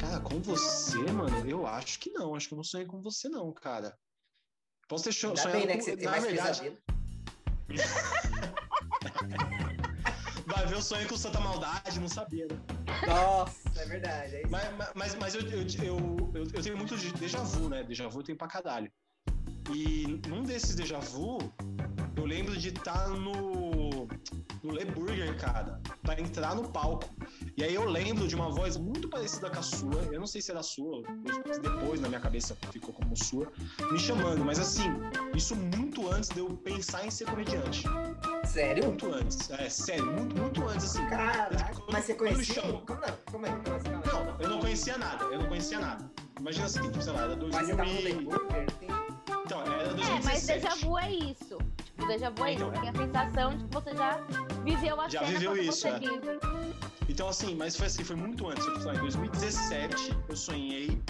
[0.00, 2.34] Cara, com você, mano, eu acho que não.
[2.34, 3.96] Acho que eu não sonhei com você, não, cara.
[4.88, 5.74] Posso ter sonhado bem, né?
[5.74, 5.78] com...
[5.78, 6.76] Que você tem Na mais verdade,
[10.46, 12.56] vai ver o sonho com Santa Maldade, não sabia, né?
[13.04, 14.36] Nossa, é verdade.
[14.36, 14.42] É.
[14.48, 17.82] Mas, mas, mas eu, eu, eu, eu, tenho muito déjà vu, né?
[17.82, 18.90] Déjà vu eu tenho pra caralho.
[19.74, 21.38] E num desses déjà vu,
[22.16, 23.65] eu lembro de estar no,
[24.62, 27.08] no Le Burger, cara, pra entrar no palco.
[27.56, 30.40] E aí eu lembro de uma voz muito parecida com a sua, eu não sei
[30.42, 31.02] se era a sua,
[31.62, 33.50] depois na minha cabeça ficou como sua,
[33.90, 34.44] me chamando.
[34.44, 34.84] Mas assim,
[35.34, 37.84] isso muito antes de eu pensar em ser comediante.
[38.44, 38.86] Sério?
[38.86, 39.50] Muito antes.
[39.50, 41.06] É, sério, muito, muito antes, assim.
[41.06, 41.74] Caraca.
[41.74, 42.62] Quando- Mas você conhecia?
[42.62, 42.78] Como?
[42.82, 43.12] Como é?
[43.30, 43.88] Como assim?
[43.88, 44.12] Aí.
[44.12, 46.10] Não, eu não conhecia nada, eu não conhecia nada.
[46.38, 48.02] Imagina assim, tipo, sei lá, era 2000 Mas você tava no e...
[48.02, 48.66] Lemburger?
[48.78, 48.88] Tem...
[49.46, 50.24] Então, era É, 2017.
[50.24, 51.58] mas déjà vu é isso.
[51.96, 52.52] Tipo, déjà vu é.
[52.52, 52.80] Então, é.
[52.80, 54.20] Tem a sensação de que você já
[54.64, 55.98] viveu a Já cena viveu quando isso, você é.
[55.98, 56.38] vive.
[57.08, 58.84] Então, assim, mas foi assim, foi muito antes.
[58.84, 61.00] Lá, em 2017, eu sonhei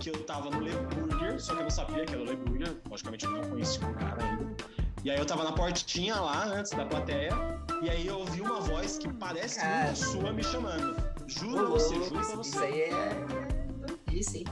[0.00, 2.36] que eu tava no Le Burger, só que eu não sabia que era o Le
[2.36, 2.76] Burger.
[2.90, 4.54] Logicamente, eu não conhecia o cara ainda.
[5.04, 7.30] E aí eu tava na portinha lá, antes da plateia,
[7.82, 9.84] e aí eu ouvi uma voz que parece Cara.
[9.84, 10.96] muito sua me chamando.
[11.26, 12.48] Juro a Ô, você, juro pra você.
[12.48, 13.26] Isso aí é.
[14.12, 14.44] Isso, hein?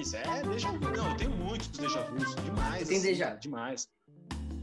[0.00, 0.90] Isso é déjà vu.
[0.96, 2.82] Não, eu tenho muitos déjà vus, demais.
[2.82, 3.34] Você tem assim, déjà?
[3.34, 3.88] Demais.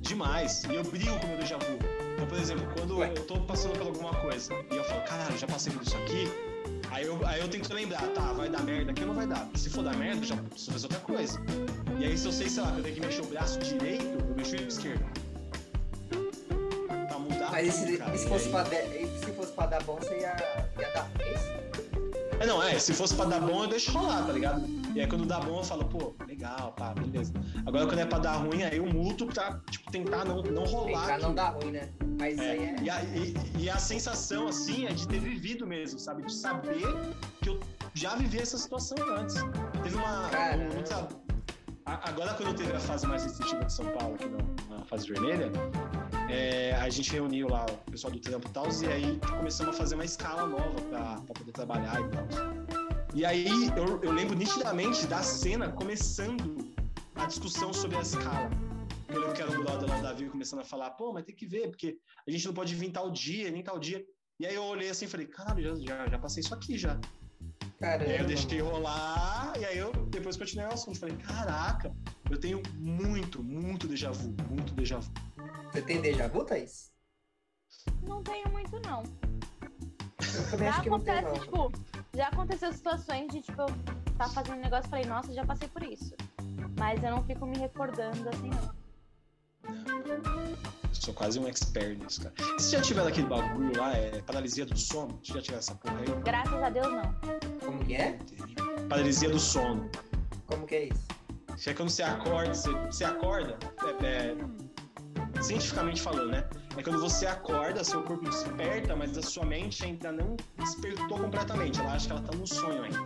[0.03, 0.63] Demais.
[0.65, 1.79] E eu brigo com o meu déjà vu.
[2.13, 3.11] Então, por exemplo, quando Ué.
[3.15, 6.29] eu tô passando por alguma coisa e eu falo, caralho, já passei por isso aqui,
[6.91, 9.49] aí eu, aí eu tento lembrar, tá, vai dar merda aqui ou não vai dar?
[9.55, 11.41] Se for dar merda, eu já preciso fazer outra coisa.
[11.99, 14.05] E aí, se eu sei, sei lá, que eu tenho que mexer o braço direito,
[14.05, 15.05] eu mexo o esquerdo.
[17.07, 20.35] Pra mudar Mas tudo, se, se fosse pra, se fosse pra dar bom, você ia,
[20.79, 21.53] ia dar isso?
[22.39, 24.82] É, não, é, se fosse pra dar bom, eu deixo rolar, tá ligado?
[24.93, 27.33] E aí quando dá bom, eu falo, pô, legal, pá, beleza.
[27.65, 31.05] Agora quando é pra dar ruim, aí eu muto pra, tipo, tentar não, não rolar.
[31.05, 31.89] Pra não dar ruim, né?
[32.19, 32.75] Mas É, aí é.
[32.81, 36.23] e, a, e- e a sensação, assim, é de ter vivido mesmo, sabe?
[36.23, 36.83] De saber
[37.41, 37.59] que eu
[37.93, 39.35] já vivi essa situação antes.
[39.81, 40.29] Teve uma.
[40.29, 40.63] Caramba.
[40.69, 41.07] um- muita-
[41.85, 45.51] agora, quando teve a fase mais restritiva de São Paulo, aqui na, na fase vermelha,
[46.29, 49.77] é, a gente reuniu lá o pessoal do trampo e tal, e aí começamos a
[49.77, 52.62] fazer uma escala nova pra poder trabalhar e tal.
[53.15, 53.45] E aí
[53.77, 56.73] eu, eu lembro nitidamente da cena começando
[57.13, 58.49] a discussão sobre a escala.
[59.07, 61.35] Eu lembro que era o brother lá, o Davi, começando a falar, pô, mas tem
[61.35, 64.03] que ver, porque a gente não pode vir tal dia, nem tal dia.
[64.39, 66.99] E aí eu olhei assim e falei, caralho, já, já, já passei isso aqui já.
[67.79, 68.23] E aí eu Caramba.
[68.23, 70.99] deixei rolar, e aí eu depois continuei o assunto.
[70.99, 71.95] Falei, caraca,
[72.31, 75.11] eu tenho muito, muito déjà vu, muito déjà vu.
[75.71, 76.91] Você tem déjà vu, Thaís?
[78.01, 79.03] Não tenho muito, não.
[80.35, 81.71] Eu também Já acho que não tem, acontece, tipo,
[82.15, 83.67] já aconteceu situações de, tipo, eu
[84.17, 86.13] tá fazendo um negócio e falei, nossa, já passei por isso.
[86.77, 88.83] Mas eu não fico me recordando assim, não.
[89.63, 92.33] Eu sou quase um expert nisso, cara.
[92.37, 95.19] E você já tiver aquele bagulho lá, é paralisia do sono?
[95.23, 96.21] Você já tiver essa porra aí?
[96.23, 97.15] Graças a Deus, não.
[97.65, 98.19] Como que é?
[98.89, 99.89] Paralisia do sono.
[100.45, 101.07] Como que é isso?
[101.57, 103.57] Que é quando você acorda, você, você acorda,
[104.01, 104.35] é, é,
[105.43, 106.43] cientificamente falando, né?
[106.77, 111.79] É quando você acorda, seu corpo desperta, mas a sua mente ainda não despertou completamente.
[111.79, 112.99] Ela acha que ela tá no sonho ainda.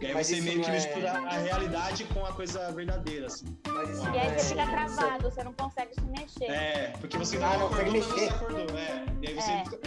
[0.00, 3.56] E aí Mas você meio que é- mistura a realidade com a coisa verdadeira, assim.
[3.68, 6.44] Mas isso E aí é- você fica travado, você não consegue se mexer.
[6.50, 8.34] É, porque você Ah, não acordou, consegue mas você mexer.
[8.34, 8.78] acordou.
[8.78, 9.04] É.
[9.22, 9.64] E aí você, É.
[9.64, 9.78] fica-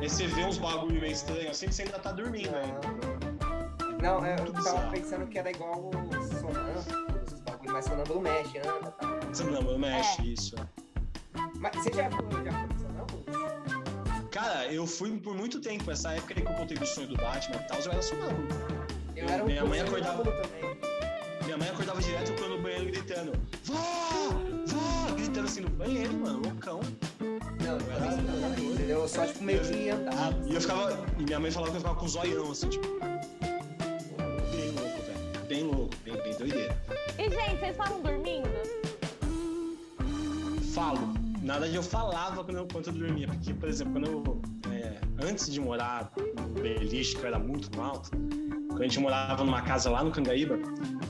[0.00, 2.80] aí você vê uns bagulho meio estranho assim, você ainda tá dormindo ainda.
[4.02, 4.90] Não, não é, Muito eu tava bizarro.
[4.92, 5.92] pensando que era igual o
[6.40, 9.06] sonâmbulo, esses bagulho, mas sonâmbulo mexe, anda, tá?
[9.62, 10.24] Não mexe É.
[10.24, 10.56] isso.
[11.62, 12.24] Mas você já foi,
[12.78, 13.24] sonâmbulo?
[14.30, 17.16] Cara, eu fui por muito tempo, essa época aí que eu contei do sonho do
[17.16, 18.48] Batman e tal, eu era sonâmbulo.
[19.14, 20.76] Eu era um Minha mãe acordava- também.
[21.44, 23.32] Minha mãe acordava direto quando no banheiro gritando,
[23.64, 23.74] vó,
[24.66, 26.80] vó, gritando assim no banheiro, mano, loucão.
[27.20, 29.00] Não, eu era entendeu?
[29.02, 30.16] Eu só, tipo, meio que andava.
[30.16, 32.68] Ah, e eu ficava, e minha mãe falava que eu ficava com o zoião, assim,
[32.68, 32.86] tipo,
[34.50, 36.76] bem louco, velho, bem louco, bem, bem doideira.
[37.18, 38.48] E, gente, vocês falam dormindo?
[40.72, 41.21] Falo.
[41.42, 43.26] Na verdade, eu falava quando eu, quando eu dormia.
[43.26, 44.42] Porque, por exemplo, quando eu.
[44.72, 48.10] é, antes de morar no Beliche, que eu era muito alto,
[48.68, 50.56] quando a gente morava numa casa lá no Cangaíba,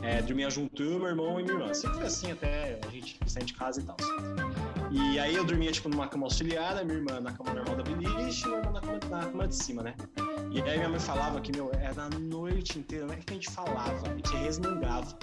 [0.03, 1.75] é, dormia junto eu, meu irmão e minha irmã.
[1.75, 3.97] Sempre foi assim até a gente sair de casa e tal.
[4.91, 7.83] E aí eu dormia, tipo, numa cama auxiliar, a minha irmã na cama normal da
[7.83, 9.95] beliche e meu irmão na cama, na cama de cima, né?
[10.51, 13.35] E aí minha mãe falava que, meu, era a noite inteira, não é que a
[13.35, 15.17] gente falava, a gente resmungava.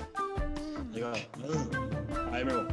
[0.95, 2.45] Aí, ah.
[2.45, 2.67] meu irmão,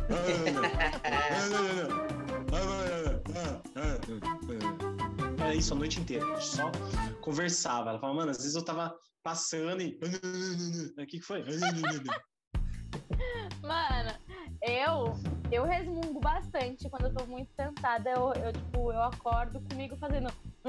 [5.38, 6.70] era isso a noite inteira, a gente só
[7.20, 7.90] conversava.
[7.90, 9.98] Ela falava, mano, às vezes eu tava passando e.
[10.98, 11.42] O que, que foi?
[13.62, 14.12] Mano,
[14.62, 15.12] eu,
[15.50, 18.10] eu resmungo bastante quando eu tô muito cansada.
[18.10, 20.28] Eu, eu tipo, eu acordo comigo fazendo.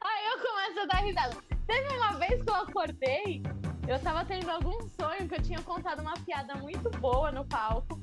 [0.00, 1.36] Aí eu começo a dar risada.
[1.66, 3.42] Teve uma vez que eu acordei,
[3.88, 8.00] eu tava tendo algum sonho que eu tinha contado uma piada muito boa no palco.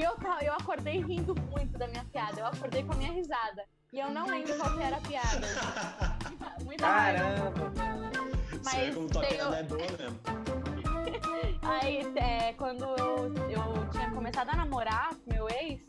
[0.00, 2.40] E eu, eu acordei rindo muito da minha piada.
[2.40, 3.66] Eu acordei com a minha risada.
[3.92, 5.46] E eu não lembro qual que era a piada.
[6.64, 7.18] Muita raiva.
[7.18, 7.72] Caramba!
[8.62, 10.20] Você vê como tua piada é boa mesmo.
[11.68, 15.82] Aí, é, quando eu, eu tinha começado a namorar com meu ex,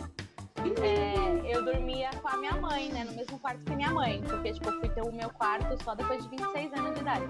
[0.84, 3.06] é, eu dormia com a minha mãe, né?
[3.06, 4.21] No mesmo quarto que minha mãe.
[4.24, 7.26] Porque, tipo, eu fui ter o meu quarto só depois de 26 anos de idade.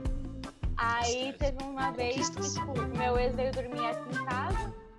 [0.78, 4.91] Aí teve uma vez que, tipo, meu ex veio dormir aqui em casa.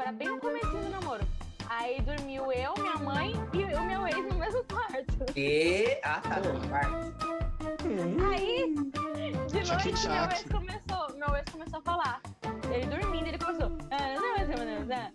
[0.00, 1.26] Tipo, era bem no comecinho do namoro.
[1.68, 5.38] Aí dormiu eu, minha mãe e o meu ex no mesmo quarto.
[5.38, 5.98] E...
[6.02, 6.40] Ah, tá.
[6.40, 6.68] Porra.
[6.68, 7.30] Quarto.
[8.30, 8.74] Aí,
[9.48, 12.22] de Tchac, noite, meu ex começou, meu ex começou a falar.
[12.72, 13.70] Ele dormindo, ele começou.
[13.90, 15.10] "Ah, não, não, não, não."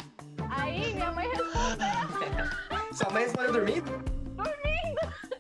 [0.52, 2.46] Aí minha mãe respondeu.
[2.94, 3.92] Sua mãe respondeu dormindo?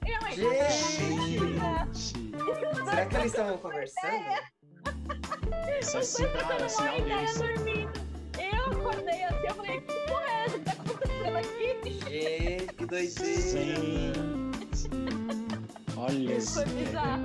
[0.01, 0.35] E minha mãe.
[0.35, 1.59] Gente!
[1.61, 4.25] "Ah, Gente, Será que eles estavam conversando?
[5.79, 6.27] Isso é
[6.81, 8.04] uma ideia dormindo.
[8.65, 11.99] Eu acordei assim, eu falei, que porra é essa que tá acontecendo aqui?
[12.09, 13.41] Gente, que doideira!
[13.51, 14.89] Gente.
[15.97, 16.53] Olha isso.
[16.53, 17.23] Foi bizarro.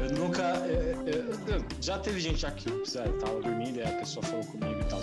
[0.00, 0.42] Eu nunca.
[0.66, 2.82] eu- eu- eu- já teve gente já que eu
[3.18, 5.00] tava dormindo e a pessoa falou comigo e tal.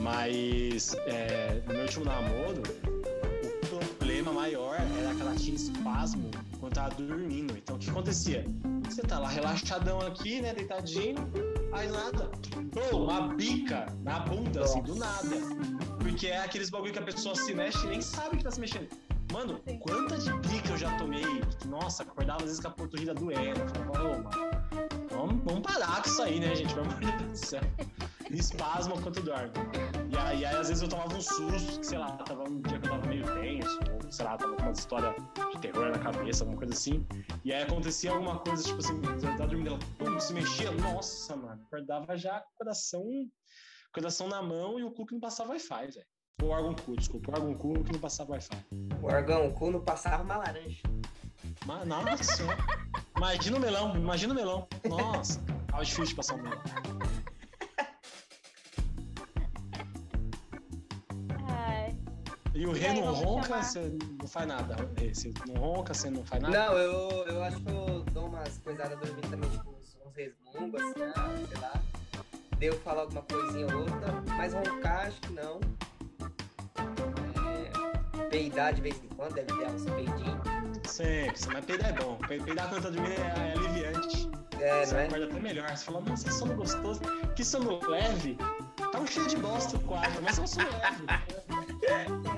[0.00, 6.72] Mas é, no meu último namoro, o problema maior era que ela tinha espasmo quando
[6.74, 7.56] tava dormindo.
[7.56, 8.44] Então o que acontecia?
[8.88, 10.54] Você tá lá relaxadão aqui, né?
[10.54, 11.16] Deitadinho,
[11.72, 12.30] aí nada.
[12.92, 15.36] Uma bica na bunda, assim, do nada.
[15.98, 18.60] Porque é aqueles bagulho que a pessoa se mexe e nem sabe que tá se
[18.60, 18.88] mexendo.
[19.32, 19.78] Mano, Sim.
[19.78, 21.42] quanta de bica eu já tomei.
[21.66, 23.60] Nossa, acordava às vezes com a panturrilha doendo.
[23.60, 24.30] Eu Falava, ô, mano,
[25.10, 26.72] vamos, vamos parar com isso aí, né, gente?
[26.72, 27.60] Pelo amor de Deus do céu.
[28.30, 29.52] Espasma quando dorme.
[30.10, 32.86] E aí, às vezes eu tomava um susto, que sei lá, tava um dia que
[32.86, 32.97] eu tava
[34.18, 35.14] sei lá, tava com uma história
[35.52, 37.06] de terror na cabeça, alguma coisa assim.
[37.44, 41.36] E aí acontecia alguma coisa, tipo assim, eu tava dormindo, ela pum, se mexia, nossa,
[41.36, 43.04] mano, acordava já com o coração,
[43.94, 46.06] coração na mão e o cu que não passava Wi-Fi, velho.
[46.42, 48.66] O órgão cu, desculpa, o órgão cu que não passava Wi-Fi.
[49.00, 50.82] O órgão, cu não passava uma laranja.
[51.64, 52.42] Mas, nossa.
[53.16, 54.68] Imagina o melão, imagina o melão.
[54.88, 56.60] Nossa, tava difícil de passar o melão.
[62.58, 64.74] E o Rê não ronca, você não faz nada.
[65.14, 66.58] Você não ronca, você não faz nada.
[66.58, 71.02] Não, eu, eu acho que eu dou umas coisadas dormindo também, tipo uns, resmungos, assim,
[71.14, 71.82] ah, sei lá.
[72.58, 75.60] Devo falar alguma coisinha ou outra, mas roncar acho que não.
[77.46, 80.38] É, peidar de vez em quando, deve ter uns peidinhos.
[80.84, 82.16] Sempre, mas peidar é bom.
[82.26, 84.28] Pe- Peidar quando tá dormindo é, é aliviante.
[84.60, 85.06] É, você não é?
[85.06, 85.70] acorda até melhor.
[85.76, 87.00] Você fala, nossa, que sono gostoso.
[87.36, 88.36] Que sono leve.
[88.90, 91.06] Tá um cheio de bosta o quarto, mas é um sono leve.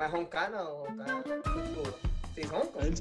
[0.00, 1.94] Mas roncar não, roncar de boa.
[2.34, 2.80] Vocês roncam?
[2.82, 3.00] Antes,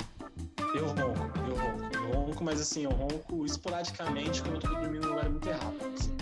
[0.75, 1.95] Eu ronco, eu ronco.
[1.95, 5.75] Eu ronco, mas assim, eu ronco esporadicamente quando eu tô dormindo num lugar muito errado.
[5.95, 6.17] assim.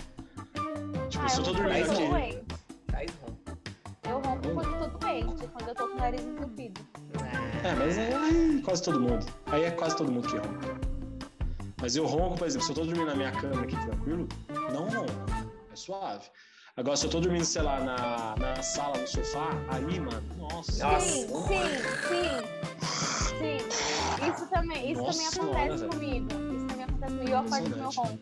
[1.10, 2.08] Tipo, Ah, se eu tô dormindo aqui.
[2.08, 2.38] doente.
[4.04, 6.80] Eu ronco quando eu tô doente, quando eu tô com o nariz entupido.
[7.64, 9.26] É, mas é quase todo mundo.
[9.46, 10.78] Aí é quase todo mundo que ronca.
[11.80, 14.28] Mas eu ronco, por exemplo, se eu tô dormindo na minha cama aqui tranquilo,
[14.72, 15.12] não ronco.
[15.72, 16.30] É suave.
[16.78, 20.86] Agora, se eu tô dormindo, sei lá, na, na sala, no sofá, aí, mano, nossa.
[20.86, 21.00] Nossa.
[21.00, 21.58] Sim, sim,
[22.08, 22.88] sim.
[23.38, 24.30] Sim.
[24.32, 26.26] Isso também, isso Nossa também acontece senhora, comigo.
[26.54, 27.30] Isso também acontece comigo.
[27.30, 28.18] Eu acordo com meu ronco.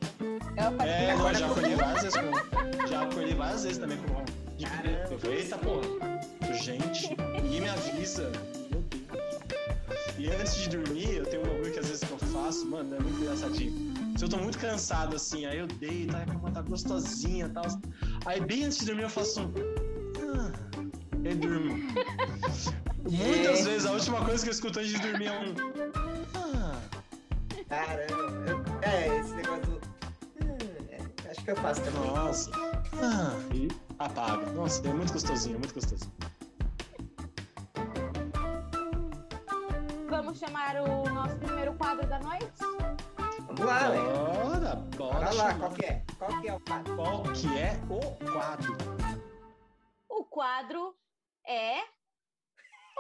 [0.57, 1.51] Eu acordo É, com meu já ronco.
[1.61, 4.33] acordei várias vezes com Já acordei várias vezes também com ronco.
[4.57, 5.09] De Caramba.
[5.11, 5.83] Eu falei, eita porra.
[6.55, 8.33] Gente, ninguém me avisa.
[8.71, 10.16] Meu Deus.
[10.19, 12.95] E antes de dormir, eu tenho um bagulho que às vezes que eu faço, mano,
[12.97, 13.95] é muito engraçadinho.
[14.16, 17.50] Se eu tô muito cansado assim, aí eu deito, aí a cama tá gostosinha e
[17.50, 17.64] tal.
[18.24, 19.52] Aí bem antes de dormir eu faço um.
[20.38, 20.52] Ah,
[21.24, 21.74] e durmo.
[23.11, 23.62] Muitas É.
[23.64, 25.55] vezes a última coisa que eu escuto antes de dormir é um.
[26.35, 26.81] Ah,
[27.68, 28.07] Caramba.
[28.48, 29.81] Eu- É, esse negócio do.
[30.90, 32.11] É, acho que eu faço também.
[32.11, 32.50] nossa.
[33.02, 34.50] Ah, e apaga.
[34.52, 36.12] Nossa, é muito gostosinho, é muito gostosinho.
[40.09, 42.46] Vamos chamar o nosso primeiro quadro da noite?
[43.57, 43.99] Vamos lá, né?
[43.99, 45.14] Bora, bora.
[45.14, 46.05] Bora lá, qual que é?
[46.19, 46.97] Qual que é o quadro?
[46.97, 48.77] Qual que é o quadro?
[50.11, 50.95] O quadro
[51.47, 51.81] é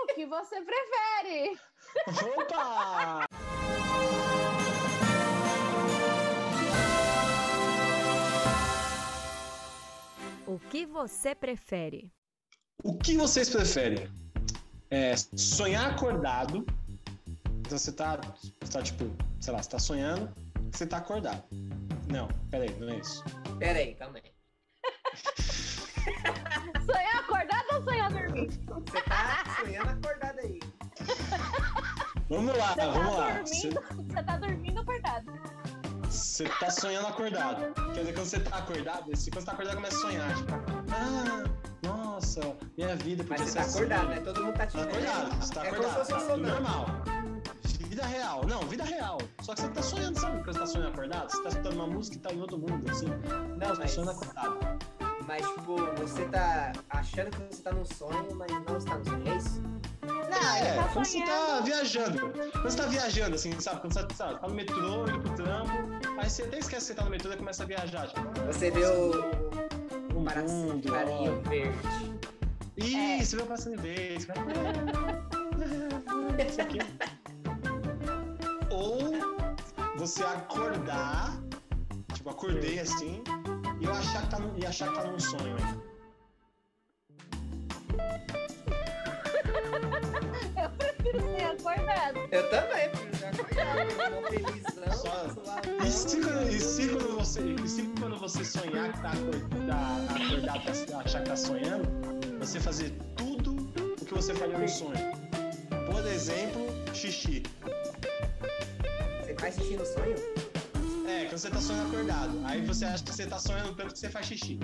[0.02, 1.60] o que você prefere.
[2.38, 3.26] Opa!
[10.46, 12.10] O que você prefere?
[12.82, 14.08] O que vocês preferem?
[14.90, 16.64] É sonhar acordado.
[17.60, 18.18] Então você tá,
[18.62, 19.04] você tá tipo,
[19.38, 20.32] sei lá, você tá sonhando,
[20.76, 21.42] você tá acordado.
[22.10, 23.24] Não, peraí, não é isso.
[23.58, 24.32] Pera aí, calma aí.
[26.86, 28.52] Sonhar acordado ou sonhar dormindo?
[28.86, 30.60] Você tá sonhando acordado aí.
[32.28, 33.26] Vamos lá, tá vamos lá.
[33.30, 33.46] dormindo?
[33.46, 35.32] Você, Você tá dormindo acordado.
[36.02, 37.74] você tá sonhando acordado.
[37.92, 40.34] Quer dizer, quando você tá acordado, quando você tá acordado, começa a sonhar.
[40.36, 40.52] Tipo,
[40.92, 41.44] ah,
[41.82, 43.78] nossa, minha vida Mas você ser tá assim.
[43.78, 44.20] acordado, né?
[44.20, 45.92] Todo mundo tá te Tá acordado, você tá é acordado.
[45.92, 46.86] como se fosse um tá normal.
[47.96, 48.44] Vida real.
[48.46, 49.16] Não, vida real.
[49.40, 50.44] Só que você tá sonhando, sabe?
[50.44, 52.90] Quando você tá sonhando acordado, você tá escutando uma música e tá em outro mundo,
[52.90, 53.06] assim.
[53.06, 54.58] Não, Você tá mas, sonhando acordado.
[55.26, 59.28] mas, tipo, você tá achando que você tá num sonho, mas não está no sonho,
[59.28, 59.62] é isso?
[60.02, 61.64] Não, É, tá quando você tá sonhando.
[61.64, 62.18] viajando.
[62.52, 63.80] Quando você tá viajando, assim, sabe?
[63.80, 65.72] Quando você tá, tá no metrô, indo pro trampo,
[66.20, 68.08] aí você até esquece que você tá no metrô e começa a viajar.
[68.08, 69.12] Tipo, Você vê o,
[70.14, 71.48] um o paraci- mundo, passarinho ó.
[71.48, 71.78] verde.
[72.78, 72.84] É.
[72.84, 74.28] Ih, você viu passando em vez.
[76.46, 76.78] Isso aqui.
[78.86, 79.10] Ou
[79.96, 81.36] você acordar,
[82.14, 83.22] tipo, acordei assim,
[83.80, 85.86] e eu achar que tá, num- e achar que tá num sonho ainda.
[90.62, 92.18] Eu prefiro sonhar acordado.
[92.30, 95.26] Eu também, filho, já acordado, tô felizão, Só-.
[95.84, 100.06] E se, quando- e se quando você, e se quando você sonhar que tá acordado,
[101.04, 101.88] achar que tá sonhando,
[102.38, 103.52] você fazer tudo
[104.00, 105.12] o que você faria no sonho.
[105.90, 107.42] Por exemplo, xixi.
[109.38, 110.16] Faz xixi no sonho?
[111.08, 112.40] É, quando você tá sonhando acordado.
[112.44, 114.58] Aí você acha que você tá sonhando tanto que você faz xixi.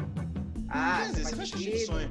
[0.69, 2.09] Ah, Quer dizer, você faz xixi xixi no sonho.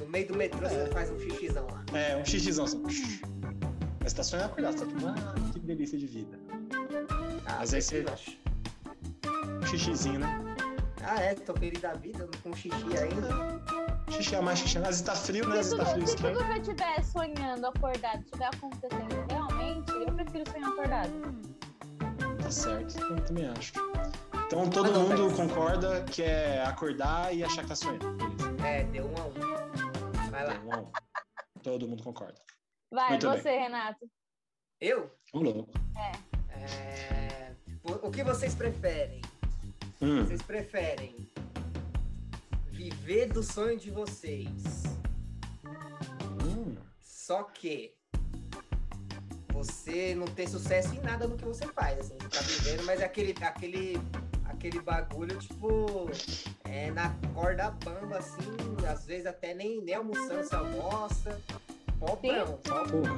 [0.00, 0.68] no, meio do metrô, É.
[0.68, 1.84] você faz um xixizão lá.
[1.98, 2.82] É, um xixizão assim.
[4.00, 6.38] Mas você tá sonhando acordado, você tá tipo, ah, que delícia de vida.
[7.46, 8.04] Ah, Mas aí você-.
[9.62, 10.40] Um xixizinho, né?
[11.02, 13.28] Ah, é, tô feliz da vida, com xixi ainda.
[14.10, 14.78] Xixi a mais xixi.
[14.78, 15.58] Às vezes tá frio, né?
[15.58, 19.90] Às Se vezes tá frio se tudo que eu estiver sonhando acordado estiver acontecendo realmente,
[19.92, 21.57] eu prefiro sonhar acordado.
[22.48, 23.74] Tá certo, eu também acho.
[24.46, 28.10] Então todo mundo concorda que é acordar e achar que tá sonhando.
[28.16, 28.66] Beleza.
[28.66, 30.30] É, deu um a um.
[30.30, 30.54] Vai lá.
[30.54, 30.90] Então, vamos.
[31.62, 32.40] Todo mundo concorda.
[32.90, 34.10] Vai, Muito você, Renato.
[34.80, 35.14] Eu?
[35.34, 35.70] Ô, louco.
[36.54, 37.54] É...
[37.84, 39.20] o- O que vocês preferem?
[40.00, 41.30] Hum, Vocês preferem
[42.64, 44.84] viver do sonho de vocês,
[46.46, 46.76] hum.
[47.02, 47.97] só que
[49.58, 53.00] você não ter sucesso em nada no que você faz, assim, você tá vivendo, mas
[53.00, 54.00] é aquele, aquele,
[54.44, 56.08] aquele bagulho, tipo,
[56.64, 58.40] é na corda bamba, assim,
[58.88, 61.40] às vezes até nem, nem almoçando você almoça,
[61.98, 62.58] pobrão,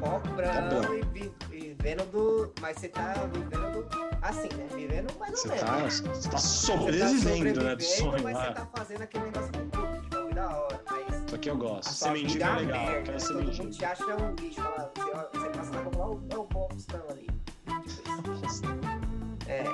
[0.01, 0.95] pobrão.
[0.99, 3.89] e vi- vivendo do, mas você tá vivendo do,
[4.23, 5.61] assim, né, vivendo mais ou Você menos.
[5.61, 7.77] tá, você tá Você tá sobrevivendo, né?
[7.77, 10.70] Do sonho Mas você tá fazendo aquele negócio com tipo, da hora.
[11.31, 12.05] Isso aqui eu gosto.
[12.09, 12.87] a vida é é legal.
[12.87, 13.03] Merda.
[13.03, 14.61] quero ser Todo mundo te acha um lixo.
[14.61, 17.27] Fala, você, você passa na rua, o- é o Boston ali.
[19.47, 19.65] É.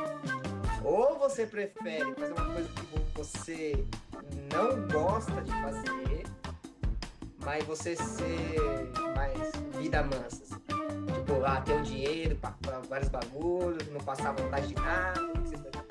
[0.84, 3.86] Ou você prefere fazer uma coisa que você
[4.52, 6.22] não gosta de fazer,
[7.42, 10.42] mas você ser mais vida mansa.
[10.42, 10.56] assim.
[11.14, 15.22] Tipo, lá ter um dinheiro pra, pra vários bagulhos, não passar vontade de nada.
[15.24, 15.85] o que você prefere?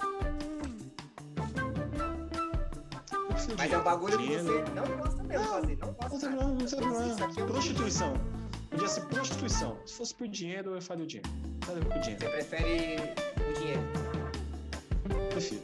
[3.45, 4.43] Prefiro Mas é um bagulho que dinheiro.
[4.43, 8.13] você não gosta mesmo Não, fazer, não gosta problema, não é Prostituição.
[8.69, 9.77] Podia ser prostituição.
[9.85, 11.29] Se fosse por dinheiro, eu faria o dinheiro.
[11.61, 12.19] Faria o dinheiro.
[12.19, 13.13] Você prefere
[13.49, 13.81] o dinheiro.
[15.29, 15.61] Prefiro.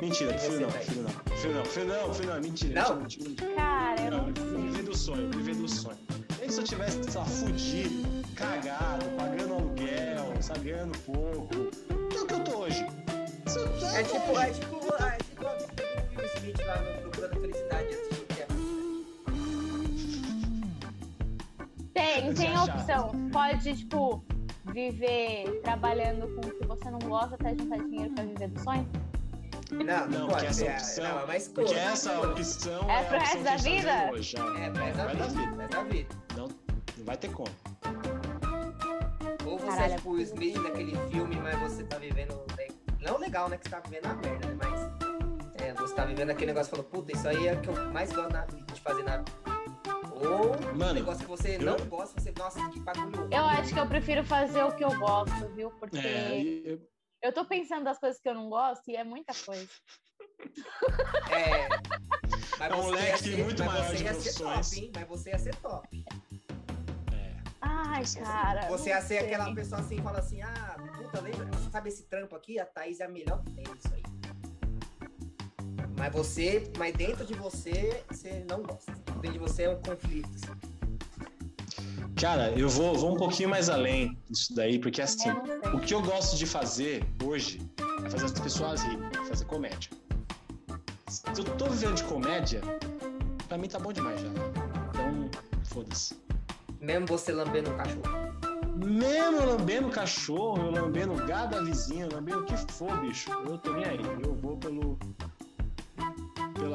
[0.00, 1.10] Mentira, prefiro não, prefiro não.
[1.10, 2.40] Prefiro não, prefiro não, prefiro não.
[2.40, 2.96] Mentira, Não?
[2.96, 3.54] mentira, mentira.
[3.54, 5.98] Cara, eu Não, viver do sonho, viver do sonho.
[6.40, 11.48] Nem se eu tivesse, sei lá, fudido, cagado, pagando aluguel, sabe, ganhando pouco.
[12.10, 12.86] Que é o que eu tô hoje.
[13.46, 15.27] Isso eu tô É tipo, é tipo, é tipo
[16.52, 18.46] do Smith lá no Procurando Felicidade antes de ter.
[21.94, 22.64] Tem, tem já.
[22.64, 23.12] opção.
[23.32, 24.24] Pode, tipo,
[24.72, 28.88] viver trabalhando com o que você não gosta até juntar dinheiro pra viver do sonho.
[29.70, 30.46] Não, Não, não, porque pode.
[30.46, 31.66] essa é, opção- não, é uma escolha.
[31.66, 34.10] Porque essa opção É é, pro a resto da a tá vida?
[34.12, 34.36] hoje.
[34.36, 35.16] É, pra essa Vai
[35.68, 36.16] dar vida.
[36.36, 36.48] Não,
[36.96, 37.48] não vai ter como.
[39.44, 42.34] Ou você Caralho, é tipo o Smith daquele filme, mas você tá vivendo.
[43.00, 43.56] Não legal, né?
[43.58, 44.56] Que você tá vivendo a merda, né?
[44.58, 44.67] Mas é,
[45.98, 48.44] tá vivendo aquele negócio falando, puta, isso aí é o que eu mais gosto na
[48.46, 49.32] de fazer na vida.
[50.12, 53.28] Ou um Mano, negócio que você eu- não gosta, você, nossa, que bagulho.
[53.32, 55.70] Eu acho que eu prefiro fazer o que eu gosto, viu?
[55.72, 56.80] Porque É, e- eu-
[57.22, 59.68] eu tô pensando das coisas que eu não gosto e é muita coisa.
[61.32, 61.68] É.
[62.58, 64.76] Mas É um você leque ia ser, muito mas maior você de ia ser top,
[64.78, 64.92] hein?
[64.94, 66.04] Mas você ia ser top.
[67.12, 67.36] é.
[67.60, 68.68] Ai, cara.
[68.68, 69.18] Você ia ser sei.
[69.18, 71.48] aquela pessoa assim, fala assim, ah, puta, lembra?
[71.72, 72.58] Sabe esse trampo aqui?
[72.58, 74.02] A Thaís é a melhor que tem isso aí.
[75.98, 78.92] Mas você, mas dentro de você, você não gosta.
[79.20, 80.28] Dentro de você é um conflito.
[80.34, 80.68] assim.
[82.14, 85.72] Cara, eu vou, vou um pouquinho mais além disso daí, porque assim, sei.
[85.72, 87.60] o que eu gosto de fazer hoje
[88.04, 89.90] é fazer as pessoas rirem, é fazer comédia.
[91.08, 92.60] Se eu tô vivendo de comédia,
[93.48, 94.28] pra mim tá bom demais já.
[94.28, 95.30] Então,
[95.64, 96.16] foda-se.
[96.80, 98.28] Mesmo você lambendo o cachorro.
[98.84, 103.72] Mesmo lambendo cachorro, eu lambendo gado da vizinha, lambendo o que for, bicho, eu tô
[103.72, 104.00] nem aí.
[104.22, 104.98] Eu vou pelo.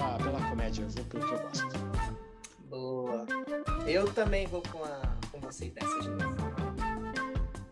[0.03, 1.67] Pela, pela comédia, eu vou pelo que eu gosto.
[2.69, 3.25] Boa.
[3.85, 5.01] Eu também vou com, a,
[5.31, 6.35] com vocês dessa de novo.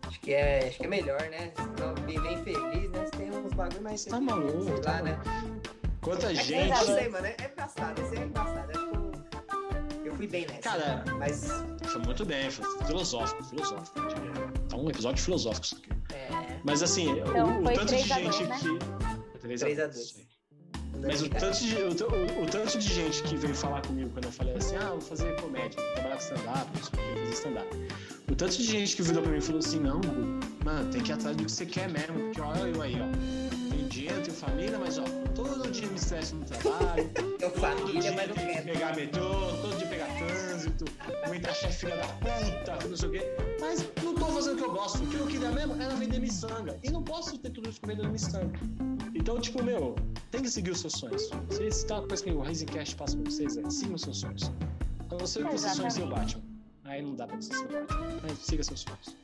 [0.06, 1.52] Acho que é, acho que é melhor, né?
[1.56, 3.04] Senão viver infeliz, né?
[3.04, 4.04] Você tem uns bagulho mais.
[4.04, 5.18] Tá maluco, Sei tá lá, né?
[6.00, 6.70] Quanta É gente.
[6.70, 7.26] eu sei, mano.
[7.26, 8.00] É, é engraçado.
[8.00, 8.70] Esse é engraçado.
[8.70, 10.60] Acho que eu, eu fui bem nessa.
[10.60, 11.48] Cara, Mas.
[11.86, 14.00] Foi muito bem, foi filosófico, filosófico.
[14.68, 16.14] Tá um episódio filosófico isso aqui.
[16.14, 16.60] É.
[16.64, 18.58] Mas assim, Então, o, o tanto de 3 a 2, gente né?
[18.60, 19.38] que.
[19.40, 20.31] 3 a 3 a 2.
[21.02, 21.14] 2.
[21.14, 21.30] isso aí.
[21.30, 24.24] Mas o tanto, de, o, o- o tanto de gente que veio falar comigo quando
[24.26, 27.76] eu falei assim, ah, vou fazer comédia, vou trabalhar com stand-up, que, fazer stand-up.
[28.30, 30.00] O tanto de gente que virou pra mim e falou assim, não,
[30.64, 33.68] mano, tem que ir atrás do que você quer mesmo, porque olha eu aí, ó.
[33.70, 38.28] Tenho dinheiro, tenho família, mas ó, todo dia me estresso no trabalho, todo família, mas
[38.28, 38.64] não quero.
[38.64, 39.28] pegar metrô,
[39.60, 40.84] todo dia pegar trânsito,
[41.26, 43.22] muita chefe filha da puta, não sei o quê.
[43.60, 45.02] Mas não tô fazendo o que eu gosto.
[45.02, 46.78] O que eu queria mesmo era vender miçanga.
[46.82, 48.50] E não posso ter tudo isso com vendendo miçanga.
[49.14, 49.94] Então, tipo, meu,
[50.32, 51.30] tem que seguir os seus sonhos.
[51.50, 54.18] Se se tá uma coisa que o Razencast passa pra vocês, é sigam os seus
[54.18, 54.50] sonhos.
[55.10, 56.42] A não ser que você sonhe ser o Batman.
[56.84, 58.20] Aí não dá pra você ser o Batman.
[58.22, 59.16] Mas siga seus sonhos.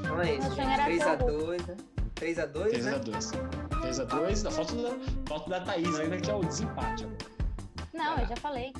[0.00, 0.76] Então é isso, gente.
[0.98, 1.26] ser o
[1.56, 1.76] 3x2, né?
[2.16, 2.98] 3x2, 3 a né?
[2.98, 3.30] 2
[3.80, 4.90] 3 a 2 da falta da,
[5.26, 7.18] falta da Thaís ainda, que é o desempate agora.
[7.92, 8.72] Não, eu já falei.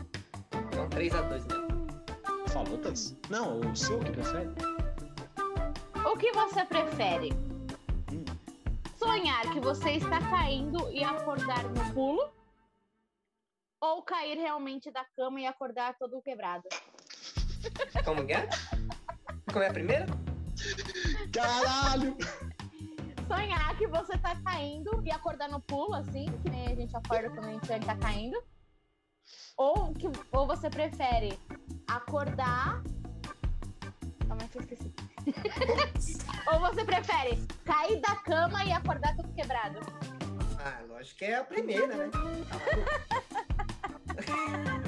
[0.53, 2.49] Então 3x2 mesmo.
[2.49, 3.17] Falou, Thaís?
[3.31, 4.51] Não, o seu que prefere?
[6.05, 7.54] O que você prefere?
[9.05, 12.33] Sonhar que você está caindo e acordar no pulo?
[13.79, 16.67] Ou cair realmente da cama e acordar todo quebrado?
[18.03, 18.49] Como que é?
[19.53, 20.07] Como é a primeira?
[21.31, 22.17] Caralho!
[23.29, 27.29] Sonhar que você tá caindo e acordar no pulo, assim, que nem a gente acorda
[27.29, 28.43] quando a gente tá caindo.
[29.55, 31.39] Ou, que, ou você prefere
[31.87, 32.83] acordar.
[34.27, 35.14] Calma que eu esqueci.
[36.53, 39.79] ou você prefere cair da cama e acordar todo quebrado?
[40.59, 42.11] Ah, lógico que é a primeira, né?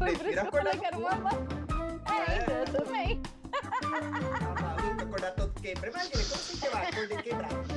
[0.00, 1.10] Foi por isso que eu acordar falei que era uma.
[2.10, 3.20] É, então eu também.
[3.20, 3.60] Tá
[4.62, 5.94] maluco, acordar todo quebrado.
[5.94, 7.68] Imagina, como você que eu acordei quebrado?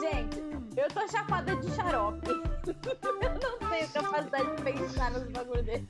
[0.00, 0.42] Gente,
[0.78, 2.26] eu tô chapada de xarope.
[2.30, 2.40] eu
[3.34, 5.86] não tenho capacidade de pensar nos bagulho dele.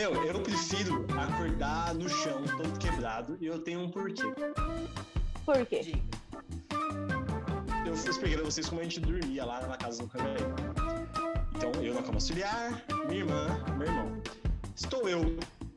[0.00, 4.32] Meu, eu prefiro acordar no chão todo quebrado e eu tenho um porquê.
[5.44, 6.00] Por quê?
[7.84, 10.54] Eu expliquei pra vocês como a gente dormia lá na casa do Cangareiro.
[11.54, 14.22] Então, eu na cama auxiliar, minha irmã, meu irmão.
[14.74, 15.36] Estou eu,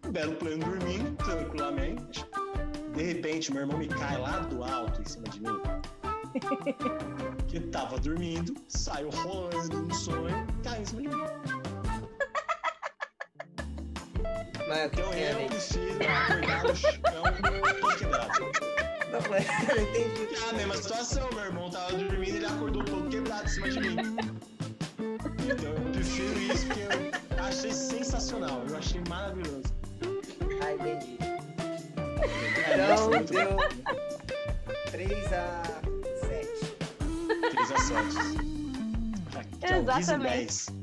[0.09, 2.26] belo plano dormindo, tranquilamente.
[2.95, 5.61] De repente, meu irmão me cai lá do alto em cima de mim.
[7.49, 11.62] que tava dormindo, saiu rolando no sonho, caiu em cima de mim.
[14.68, 15.47] Mas o que eu ver?
[15.47, 16.91] prefiro acordar no chão
[17.82, 18.51] todo quebrado.
[19.11, 20.36] Não, mas eu não entendi.
[20.36, 23.70] É a mesma situação, meu irmão tava dormindo e ele acordou todo quebrado em cima
[23.70, 23.95] de mim.
[25.43, 29.64] Então eu prefiro isso porque eu achei sensacional, eu achei maravilhoso.
[30.61, 31.18] Ah, entendi.
[32.68, 33.57] É, é Então deu bom.
[34.91, 35.64] 3 a
[36.26, 36.78] 7.
[37.51, 38.53] 3 a 7.
[39.36, 40.82] Aqui é Exatamente.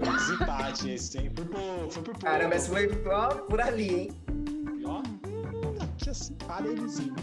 [0.00, 0.06] 10.
[0.06, 1.32] Foi um desempate esse, hein?
[1.34, 1.58] Foi por,
[1.90, 2.20] foi por pouco.
[2.20, 4.10] Caramba, esse foi ó, por ali, hein?
[4.86, 5.02] Ó,
[5.82, 7.14] aqui assim, parelhozinho.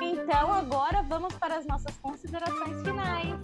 [0.00, 3.34] Então agora vamos para as nossas considerações finais.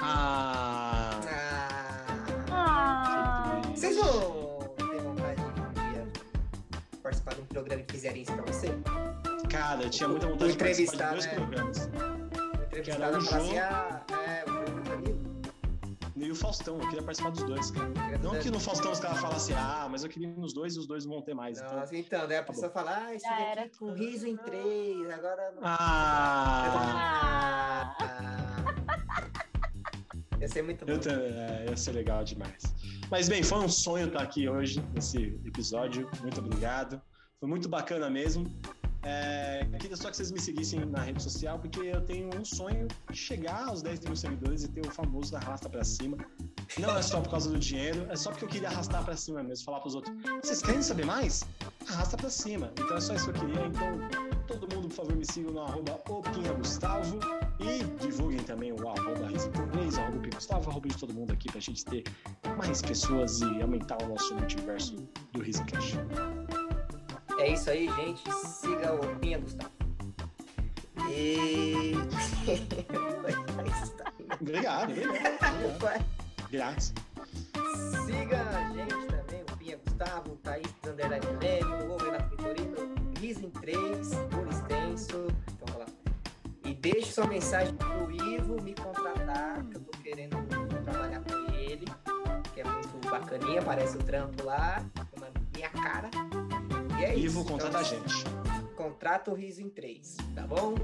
[0.00, 2.00] Ah, Ah.
[2.50, 6.08] Ah, que Vocês vão ter vontade de um dia
[7.02, 8.68] participar de um programa e fizerem isso pra você?
[9.50, 11.34] Cara, eu tinha muita vontade O de participar entrevistar, de dois né?
[11.34, 11.90] programas.
[12.66, 13.95] Entrevistado Era o
[16.36, 17.88] o Faustão, eu queria participar dos dois, cara.
[18.22, 20.78] Não que no Faustão os caras falassem, ah, mas eu queria ir nos dois e
[20.78, 21.58] os dois vão ter mais.
[21.58, 21.76] Então...
[21.80, 23.68] Nossa, então, daí a Tá pessoa fala, ah, Já era.
[23.78, 25.52] com riso em três, agora...
[25.52, 26.86] não- Ah!
[28.00, 28.66] Ah.
[30.40, 30.92] Ia ser muito bom.
[30.92, 32.62] Eu, te- é, ia ser legal demais.
[33.10, 36.08] Mas bem, foi um sonho estar aqui hoje, nesse episódio.
[36.20, 37.00] Muito obrigado.
[37.40, 38.44] Foi muito bacana mesmo.
[39.08, 42.88] É, queria só que vocês me seguissem na rede social, porque eu tenho um sonho
[43.08, 46.16] de chegar aos 10 mil seguidores e ter o famoso arrasta pra cima.
[46.76, 49.44] Não é só por causa do dinheiro, é só porque eu queria arrastar pra cima
[49.44, 50.12] mesmo, falar pros outros.
[50.42, 51.44] Vocês querem saber mais?
[51.88, 52.72] Arrasta pra cima.
[52.72, 53.66] Então é só isso que eu queria.
[53.66, 57.20] Então, todo mundo, por favor, me sigam no arroba opinhagustavo
[57.60, 61.84] e divulguem também o arroba Recife3, arroba Opingustavo, arroba de todo mundo aqui pra gente
[61.84, 62.02] ter
[62.58, 64.96] mais pessoas e aumentar o nosso multiverso
[65.32, 65.96] do RisoCast.
[67.38, 68.22] É isso aí, gente.
[68.32, 69.72] Siga o Pinha Gustavo.
[71.10, 71.92] E.
[74.40, 76.06] Obrigado, obrigado.
[76.50, 76.92] Grátis.
[78.04, 83.50] Siga a gente também, o Pinha Gustavo, Thaís Underline Leme, o Renato Vitorino, Riso em
[83.50, 85.26] 3, por extenso.
[85.52, 85.86] Então lá.
[86.64, 90.36] E deixe sua mensagem pro Ivo me contratar, que eu tô querendo
[90.84, 91.84] trabalhar com ele,
[92.54, 94.84] que é muito bacaninha, parece o trampo lá,
[95.54, 96.10] minha cara.
[96.98, 97.26] E é isso.
[97.26, 98.24] Ivo, contrata a Então, gente.
[98.76, 100.74] Contrata o Riso em 3, tá bom?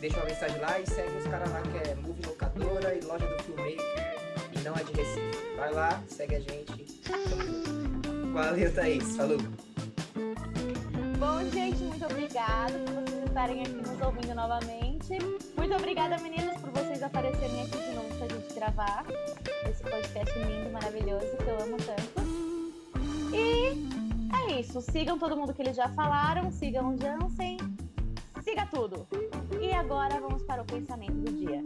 [0.00, 3.26] Deixa uma mensagem lá e segue os caras lá que é Movie Locadora e Loja
[3.26, 4.22] do Filmmaker
[4.52, 5.56] e não é de Recife.
[5.56, 7.00] Vai lá, segue a gente.
[8.32, 9.16] Valeu, Thaís.
[9.16, 9.38] Falou.
[11.18, 15.18] Bom, gente, muito obrigada por vocês estarem aqui nos ouvindo novamente.
[15.56, 19.04] Muito obrigada, meninas, por vocês aparecerem aqui de novo pra gente gravar
[19.70, 22.11] esse podcast lindo, maravilhoso, que eu amo tanto.
[24.62, 24.80] Isso.
[24.80, 27.56] Sigam todo mundo que eles já falaram, sigam o Jansen,
[28.44, 29.08] siga tudo.
[29.60, 31.60] E agora vamos para o pensamento do dia.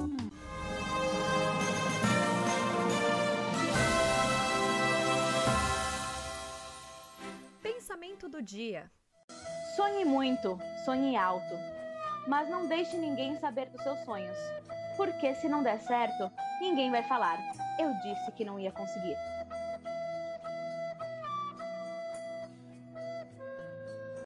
[7.62, 8.90] Pensamento do dia.
[9.76, 11.54] Sonhe muito, sonhe alto,
[12.26, 14.38] mas não deixe ninguém saber dos seus sonhos,
[14.96, 16.32] porque se não der certo,
[16.62, 17.38] ninguém vai falar.
[17.78, 19.35] Eu disse que não ia conseguir.